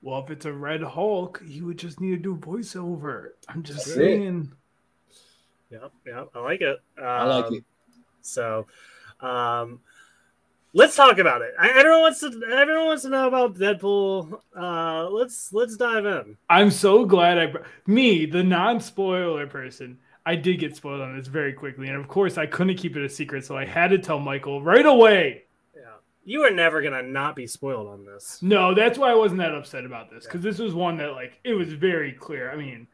[0.00, 3.30] Well, if it's a Red Hulk, he would just need to do voiceover.
[3.48, 3.94] I'm just That's it.
[3.96, 4.52] saying.
[5.70, 6.80] Yep, yep, I like it.
[6.98, 7.64] Um, I like it.
[8.22, 8.66] So,
[9.20, 9.80] um,
[10.72, 11.54] let's talk about it.
[11.58, 12.26] I, everyone wants to.
[12.50, 14.40] Everyone wants to know about Deadpool.
[14.56, 16.36] Uh, let's let's dive in.
[16.48, 17.52] I'm so glad I,
[17.86, 22.38] me, the non-spoiler person, I did get spoiled on this very quickly, and of course
[22.38, 25.44] I couldn't keep it a secret, so I had to tell Michael right away.
[25.74, 25.82] Yeah,
[26.24, 28.38] you are never gonna not be spoiled on this.
[28.42, 31.40] No, that's why I wasn't that upset about this because this was one that like
[31.44, 32.50] it was very clear.
[32.50, 32.86] I mean,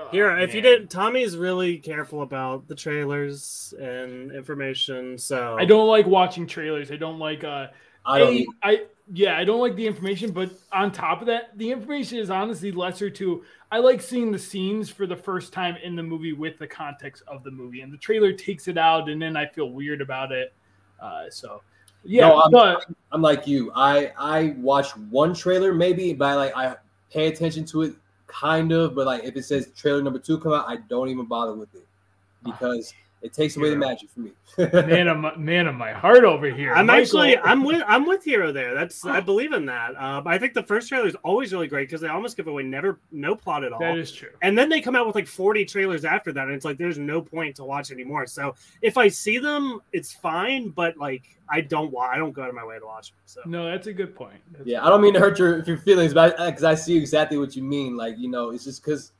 [0.00, 5.18] oh, Here, if you didn't, Tommy's really careful about the trailers and information.
[5.18, 6.90] So I don't like watching trailers.
[6.90, 7.68] I don't like uh
[8.06, 8.28] I don't.
[8.28, 11.70] A, need- I yeah, I don't like the information, but on top of that, the
[11.72, 13.42] information is honestly lesser too.
[13.72, 17.24] I like seeing the scenes for the first time in the movie with the context
[17.26, 20.30] of the movie, and the trailer takes it out, and then I feel weird about
[20.32, 20.52] it.
[21.02, 21.60] Uh, so
[22.04, 23.72] yeah, No, I'm- but I'm like you.
[23.74, 26.76] I I watch one trailer maybe, but I, like I
[27.12, 27.94] pay attention to it
[28.32, 28.94] kind of.
[28.94, 31.74] But like if it says trailer number two come out, I don't even bother with
[31.74, 31.86] it
[32.44, 34.32] because it takes away the magic for me.
[34.56, 36.72] man of my, man of my heart over here.
[36.74, 38.74] I'm Michael- actually I'm with I'm with Hero there.
[38.74, 39.94] That's I believe in that.
[39.96, 42.62] Uh, I think the first trailer is always really great because they almost give away
[42.62, 43.78] never no plot at all.
[43.80, 44.30] that is true.
[44.42, 46.98] and then they come out with like 40 trailers after that and it's like there's
[46.98, 51.60] no point to watch anymore so if i see them it's fine but like i
[51.60, 53.86] don't wa- i don't go out of my way to watch them so No, that's
[53.86, 54.40] a good point.
[54.52, 57.38] That's- yeah, I don't mean to hurt your your feelings, but because I, see exactly
[57.38, 57.96] what you mean.
[57.96, 59.12] Like you know, it's just because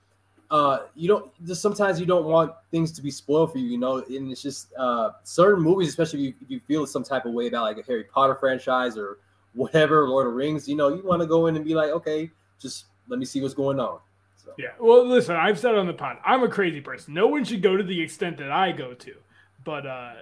[0.50, 3.68] uh you don't just sometimes you don't want things to be spoiled for you.
[3.68, 7.04] You know, and it's just uh certain movies, especially if you, if you feel some
[7.04, 9.18] type of way about like a Harry Potter franchise or
[9.54, 10.68] whatever, Lord of Rings.
[10.68, 13.40] You know, you want to go in and be like, okay, just let me see
[13.40, 13.98] what's going on.
[14.36, 14.52] So.
[14.58, 14.68] Yeah.
[14.78, 17.14] Well, listen, I've said on the pod, I'm a crazy person.
[17.14, 19.14] No one should go to the extent that I go to.
[19.62, 20.12] But uh,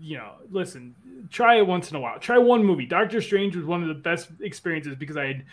[0.00, 0.94] you know, listen,
[1.30, 2.18] try it once in a while.
[2.18, 2.84] Try one movie.
[2.84, 5.44] Doctor Strange was one of the best experiences because I had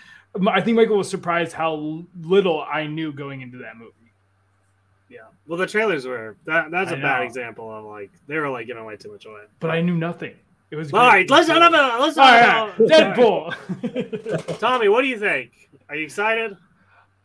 [0.48, 4.09] I think Michael was surprised how little I knew going into that movie.
[5.10, 7.26] Yeah well the trailers were that that's a I bad know.
[7.26, 10.36] example of like they were like giving away too much away But I knew nothing.
[10.72, 14.60] It was all right let's not have a let's All not right, have Deadpool.
[14.60, 15.52] tommy what do you think
[15.90, 16.56] are you excited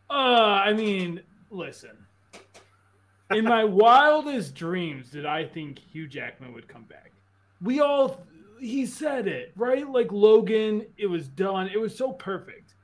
[0.09, 1.97] Uh, I mean, listen.
[3.31, 7.11] In my wildest dreams, did I think Hugh Jackman would come back?
[7.59, 8.23] We all,
[8.59, 9.89] he said it, right?
[9.89, 11.67] Like Logan, it was done.
[11.73, 12.75] It was so perfect.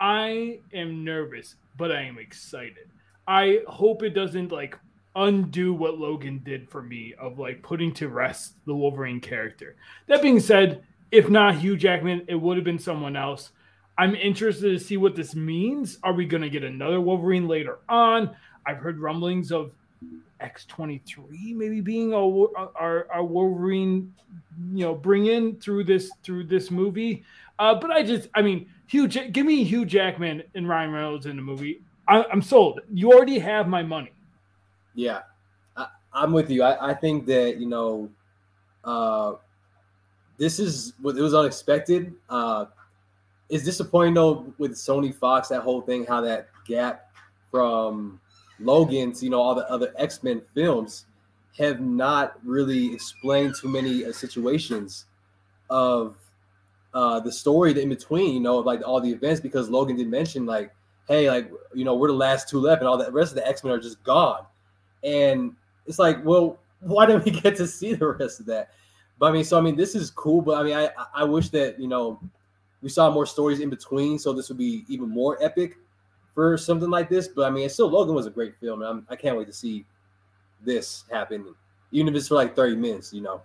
[0.00, 2.88] I am nervous, but I am excited.
[3.26, 4.78] I hope it doesn't like
[5.16, 9.76] undo what Logan did for me of like putting to rest the Wolverine character.
[10.06, 13.50] That being said, if not Hugh Jackman, it would have been someone else.
[13.96, 15.98] I'm interested to see what this means.
[16.02, 18.34] Are we going to get another Wolverine later on?
[18.66, 19.70] I've heard rumblings of
[20.40, 24.12] X twenty three maybe being our, our our Wolverine,
[24.72, 27.22] you know, bring in through this through this movie.
[27.60, 31.36] Uh, but I just, I mean, Hugh, give me Hugh Jackman and Ryan Reynolds in
[31.36, 31.83] the movie.
[32.08, 32.80] I, I'm sold.
[32.92, 34.12] You already have my money.
[34.94, 35.22] Yeah,
[35.76, 36.62] I, I'm with you.
[36.62, 38.10] I, I think that you know,
[38.84, 39.34] uh,
[40.38, 42.12] this is what it was unexpected.
[42.28, 42.66] Uh,
[43.48, 47.10] it's disappointing though with Sony Fox that whole thing, how that gap
[47.50, 48.20] from
[48.60, 51.06] Logan to you know all the other X Men films
[51.58, 55.06] have not really explained too many uh, situations
[55.70, 56.16] of
[56.92, 58.34] uh, the story in between.
[58.34, 60.72] You know, like all the events because Logan did mention like,
[61.08, 63.46] hey, like you know we're the last two left, and all the rest of the
[63.46, 64.44] X Men are just gone.
[65.02, 65.54] And
[65.86, 68.70] it's like, well, why didn't we get to see the rest of that?
[69.18, 70.40] But I mean, so I mean, this is cool.
[70.42, 72.20] But I mean, I I wish that you know
[72.82, 75.78] we saw more stories in between, so this would be even more epic
[76.34, 77.28] for something like this.
[77.28, 79.46] But I mean, it's still, Logan was a great film, and I'm, I can't wait
[79.46, 79.86] to see
[80.60, 81.54] this happen,
[81.92, 83.12] even if it's for like 30 minutes.
[83.12, 83.42] You know,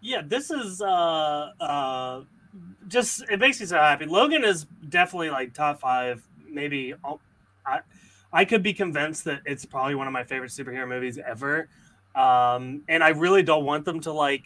[0.00, 2.22] Yeah, this is uh uh
[2.86, 4.06] just it makes me so happy.
[4.06, 6.94] Logan is definitely like top five, maybe.
[7.04, 7.20] oh,
[7.66, 7.80] I
[8.32, 11.68] I could be convinced that it's probably one of my favorite superhero movies ever.
[12.14, 14.44] Um, and I really don't want them to like,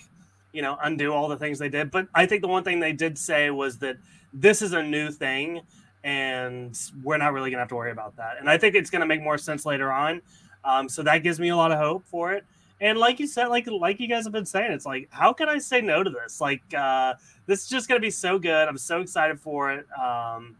[0.52, 1.90] you know, undo all the things they did.
[1.90, 3.96] But I think the one thing they did say was that
[4.32, 5.62] this is a new thing,
[6.04, 8.36] and we're not really gonna have to worry about that.
[8.38, 10.20] And I think it's gonna make more sense later on.
[10.64, 12.44] Um, so that gives me a lot of hope for it.
[12.80, 15.48] And like you said, like like you guys have been saying, it's like, how can
[15.48, 16.40] I say no to this?
[16.40, 17.14] Like, uh,
[17.46, 18.68] this is just gonna be so good.
[18.68, 19.86] I'm so excited for it.
[19.98, 20.56] Um,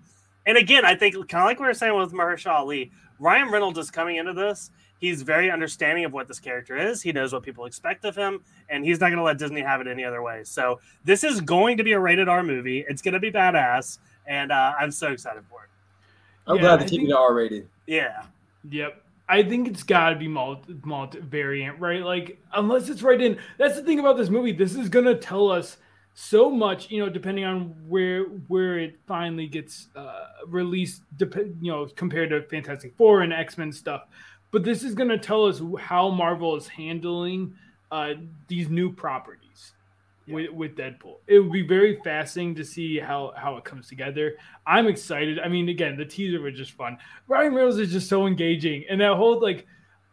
[0.46, 3.78] and again, I think kind of like we were saying with Mahershala Ali, Ryan Reynolds
[3.78, 4.70] is coming into this.
[4.98, 7.02] He's very understanding of what this character is.
[7.02, 9.80] He knows what people expect of him, and he's not going to let Disney have
[9.80, 10.44] it any other way.
[10.44, 12.84] So this is going to be a rated R movie.
[12.88, 15.70] It's going to be badass, and uh, I'm so excited for it.
[16.46, 17.68] I'm Yeah, glad I they're it R rated.
[17.86, 18.22] Yeah,
[18.70, 19.02] Yep.
[19.28, 22.02] I think it's got to be multi, multi variant, right?
[22.02, 23.38] Like, unless it's right in.
[23.58, 24.52] That's the thing about this movie.
[24.52, 25.78] This is gonna tell us
[26.14, 31.02] so much, you know, depending on where where it finally gets uh, released.
[31.16, 34.02] Dep- you know, compared to Fantastic Four and X Men stuff.
[34.50, 37.54] But this is gonna tell us how Marvel is handling
[37.90, 38.14] uh,
[38.48, 39.72] these new properties
[40.28, 41.16] with, with Deadpool.
[41.26, 44.36] It would be very fascinating to see how how it comes together.
[44.66, 45.38] I'm excited.
[45.38, 46.98] I mean, again, the teaser was just fun.
[47.28, 49.66] Ryan Reynolds is just so engaging, and that whole like,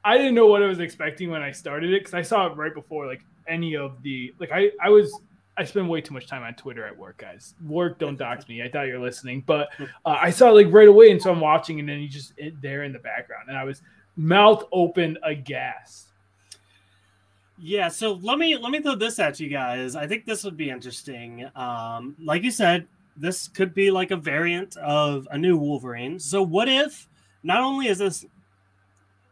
[0.06, 2.56] I didn't know what I was expecting when I started it because I saw it
[2.56, 5.14] right before like any of the like I I was.
[5.60, 7.54] I spend way too much time on Twitter at work, guys.
[7.68, 8.64] Work, don't dox me.
[8.64, 11.42] I thought you were listening, but uh, I saw like right away, and so I'm
[11.42, 13.82] watching, and then you just it, there in the background, and I was
[14.16, 16.06] mouth open aghast.
[17.58, 19.98] Yeah, so let me let me throw this at you guys.
[19.98, 21.50] I think this would be interesting.
[21.58, 22.88] Um, like you said,
[23.18, 26.20] this could be like a variant of a new Wolverine.
[26.20, 27.10] So what if
[27.44, 28.26] not only is this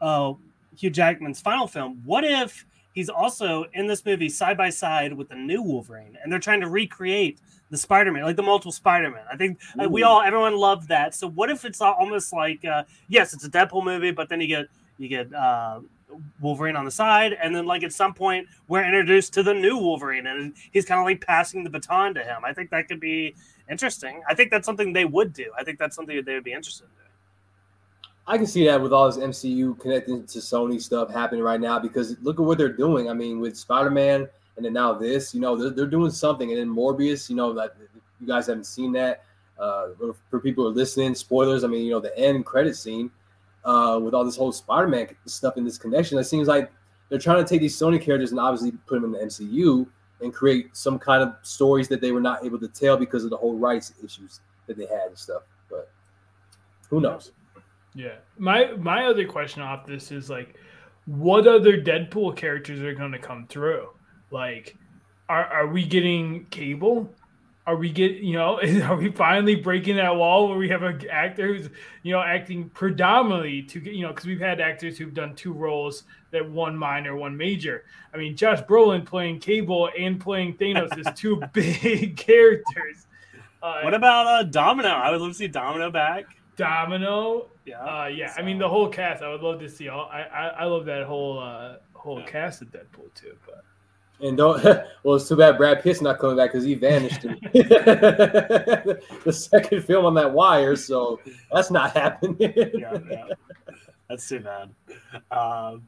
[0.01, 0.33] uh,
[0.77, 2.65] Hugh Jackman's final film, what if
[2.97, 6.61] he's also in this movie side by side with the new Wolverine, and they're trying
[6.61, 7.39] to recreate
[7.69, 9.23] the Spider-Man, like the multiple Spider-Man.
[9.31, 11.13] I think uh, we all everyone loved that.
[11.13, 14.47] So what if it's almost like uh, yes, it's a Deadpool movie, but then you
[14.47, 14.65] get
[14.97, 15.81] you get uh,
[16.41, 19.77] Wolverine on the side, and then like at some point we're introduced to the new
[19.77, 22.43] Wolverine, and he's kind of like passing the baton to him.
[22.43, 23.35] I think that could be
[23.69, 24.23] interesting.
[24.27, 25.51] I think that's something they would do.
[25.55, 27.06] I think that's something that they would be interested in.
[28.27, 31.79] I can see that with all this MCU connecting to Sony stuff happening right now
[31.79, 33.09] because look at what they're doing.
[33.09, 36.51] I mean, with Spider Man and then now this, you know, they're, they're doing something.
[36.51, 37.77] And then Morbius, you know, that
[38.19, 39.23] you guys haven't seen that.
[39.57, 39.87] Uh,
[40.29, 41.63] for people who are listening, spoilers.
[41.63, 43.09] I mean, you know, the end credit scene
[43.65, 46.19] uh, with all this whole Spider Man stuff in this connection.
[46.19, 46.71] It seems like
[47.09, 49.87] they're trying to take these Sony characters and obviously put them in the MCU
[50.21, 53.29] and create some kind of stories that they were not able to tell because of
[53.29, 55.43] the whole rights issues that they had and stuff.
[55.69, 55.89] But
[56.89, 57.31] who knows?
[57.97, 58.17] Yeah.
[58.37, 60.55] My my other question off this is like,
[61.05, 63.89] what other Deadpool characters are going to come through?
[64.29, 64.77] Like,
[65.27, 67.11] are are we getting Cable?
[67.65, 68.59] Are we get you know?
[68.83, 71.69] Are we finally breaking that wall where we have an actor who's
[72.03, 75.51] you know acting predominantly to get you know because we've had actors who've done two
[75.51, 77.83] roles that one minor, one major.
[78.13, 83.07] I mean, Josh Brolin playing Cable and playing Thanos is two big characters.
[83.61, 84.89] Uh, What about uh, Domino?
[84.89, 86.36] I would love to see Domino back.
[86.57, 87.47] Domino?
[87.65, 89.23] Yeah, Uh, yeah, I mean the whole cast.
[89.23, 90.09] I would love to see all.
[90.11, 93.37] I I, I love that whole uh, whole cast of Deadpool too.
[93.45, 93.63] But
[94.25, 94.63] And don't
[95.03, 99.83] well, it's too bad Brad Pitt's not coming back because he vanished in the second
[99.83, 101.19] film on that wire, so
[101.53, 102.37] that's not happening.
[102.55, 103.27] yeah, yeah.
[104.09, 104.69] That's too bad.
[105.31, 105.87] Um,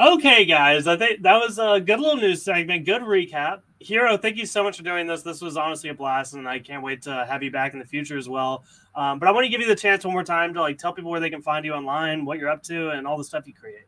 [0.00, 2.86] okay, guys, I think that was a good little news segment.
[2.86, 3.60] Good recap.
[3.82, 5.22] Hero, thank you so much for doing this.
[5.22, 7.84] This was honestly a blast, and I can't wait to have you back in the
[7.84, 8.64] future as well.
[8.94, 10.92] Um, but I want to give you the chance one more time to like tell
[10.92, 13.46] people where they can find you online, what you're up to, and all the stuff
[13.46, 13.86] you create.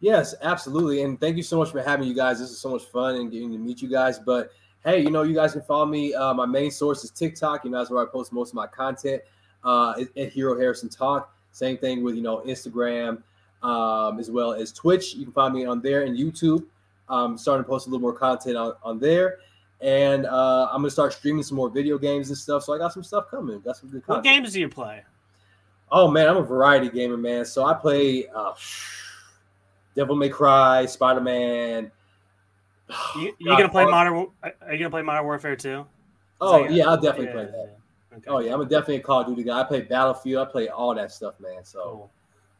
[0.00, 1.02] Yes, absolutely.
[1.02, 2.40] And thank you so much for having you guys.
[2.40, 4.18] This is so much fun and getting to meet you guys.
[4.18, 4.50] But
[4.84, 6.12] hey, you know, you guys can follow me.
[6.12, 7.64] Uh, my main source is TikTok.
[7.64, 9.22] You know, that's where I post most of my content.
[9.62, 11.32] Uh, at- Hero Harrison Talk.
[11.52, 13.22] Same thing with you know Instagram,
[13.62, 15.14] um, as well as Twitch.
[15.14, 16.64] You can find me on there and YouTube.
[17.12, 19.38] I'm starting to post a little more content on, on there.
[19.80, 22.62] And uh, I'm gonna start streaming some more video games and stuff.
[22.62, 23.60] So I got some stuff coming.
[23.60, 25.02] Got some good What games do you play?
[25.90, 27.44] Oh man, I'm a variety gamer, man.
[27.44, 28.52] So I play uh,
[29.94, 31.90] Devil May Cry, Spider Man.
[33.16, 34.26] You, you gonna play Modern?
[34.42, 35.86] Are you gonna play Modern Warfare too?
[36.40, 37.76] Oh Is yeah, I'll definitely yeah, play that.
[38.10, 38.16] yeah.
[38.18, 38.26] Okay.
[38.28, 39.60] Oh yeah, I'm a definitely a Call of Duty guy.
[39.60, 40.46] I play Battlefield.
[40.46, 41.64] I play all that stuff, man.
[41.64, 42.10] So Cool.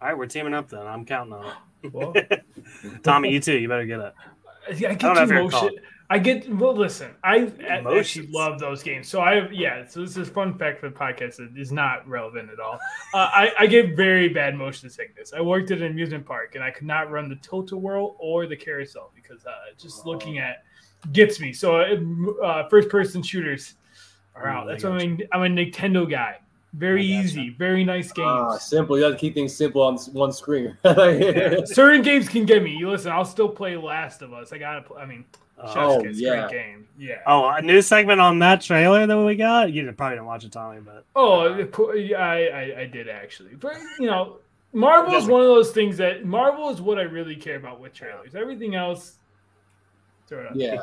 [0.01, 0.87] All right, we're teaming up then.
[0.87, 1.53] I'm counting on
[1.93, 2.45] Well, it.
[3.03, 3.57] Tommy, you too.
[3.57, 4.15] You better get it.
[4.69, 5.79] I get know emotion.
[6.11, 6.77] I get well.
[6.77, 9.09] Listen, I actually love those games.
[9.09, 9.87] So I yeah.
[9.87, 12.79] So this is a fun fact for the podcast that is not relevant at all.
[13.15, 15.33] Uh, I I get very bad motion sickness.
[15.33, 18.57] I worked at an amusement park and I could not run the Tilt-A-Whirl or the
[18.57, 20.65] carousel because uh, just looking at
[21.13, 21.53] gets me.
[21.53, 21.81] So
[22.43, 23.75] uh, first person shooters
[24.35, 24.67] are out.
[24.67, 26.39] That's I why I'm, I'm a Nintendo guy.
[26.75, 27.25] Very I gotcha.
[27.27, 28.29] easy, very nice games.
[28.31, 28.97] ah, simple.
[28.97, 30.77] You got to keep things simple on one screen.
[30.85, 31.65] yeah.
[31.67, 32.71] Certain games can get me.
[32.75, 34.53] You listen, I'll still play Last of Us.
[34.55, 34.81] I gotta.
[34.83, 35.25] Pl- I mean,
[35.59, 36.49] Chef's Oh, Kiss, yeah.
[36.49, 36.89] great game.
[36.99, 37.21] Yeah.
[37.27, 39.71] Oh, a new segment on that trailer that we got.
[39.73, 41.55] You probably didn't watch it, Tommy, but Oh,
[41.95, 44.39] yeah, I, I I did actually, but you know,
[44.73, 47.93] Marvel is one of those things that Marvel is what I really care about with
[47.93, 48.35] trailers.
[48.35, 49.19] Everything else,
[50.27, 50.57] throw it out.
[50.57, 50.81] yeah,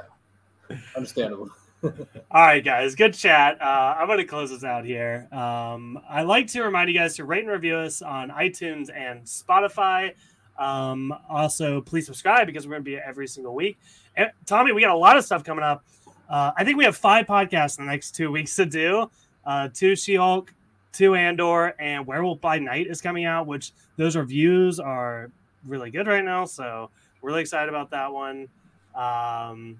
[0.95, 1.49] understandable.
[1.81, 1.93] All
[2.31, 3.61] right, guys, good chat.
[3.61, 5.29] Uh, I'm going to close this out here.
[5.31, 9.23] Um, I like to remind you guys to rate and review us on iTunes and
[9.23, 10.13] Spotify.
[10.57, 13.77] Um, also, please subscribe because we're going to be every single week.
[14.17, 15.85] And, Tommy, we got a lot of stuff coming up.
[16.29, 19.09] Uh, I think we have five podcasts in the next two weeks to do.
[19.45, 20.53] Uh, two She-Hulk,
[20.91, 25.31] two Andor, and Werewolf by Night is coming out, which those reviews are
[25.65, 26.43] really good right now.
[26.43, 26.89] So
[27.21, 28.49] really excited about that one.
[28.93, 29.77] Um,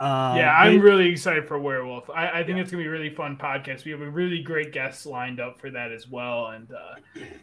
[0.00, 2.08] uh, yeah, I'm but- really excited for Werewolf.
[2.10, 3.84] I, I think it's gonna be a really fun podcast.
[3.84, 6.94] We have a really great guest lined up for that as well, and uh,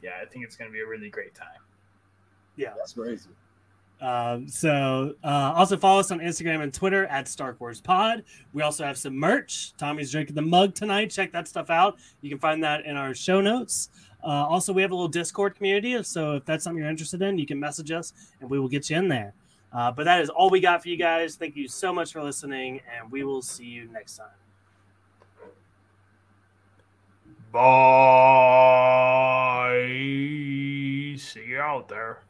[0.01, 1.61] yeah, I think it's gonna be a really great time.
[2.55, 3.29] Yeah, that's crazy.
[3.99, 8.23] Um, so uh, also follow us on Instagram and Twitter at Stark Wars Pod.
[8.53, 9.73] We also have some merch.
[9.77, 11.09] Tommy's drinking the mug tonight.
[11.09, 11.97] Check that stuff out.
[12.21, 13.89] You can find that in our show notes.
[14.23, 16.01] Uh, also, we have a little Discord community.
[16.03, 18.89] So if that's something you're interested in, you can message us and we will get
[18.89, 19.33] you in there.
[19.77, 21.35] Uh, but that is all we got for you guys.
[21.35, 24.25] Thank you so much for listening, and we will see you next time.
[27.51, 27.61] Bye.
[31.19, 32.21] See you out there.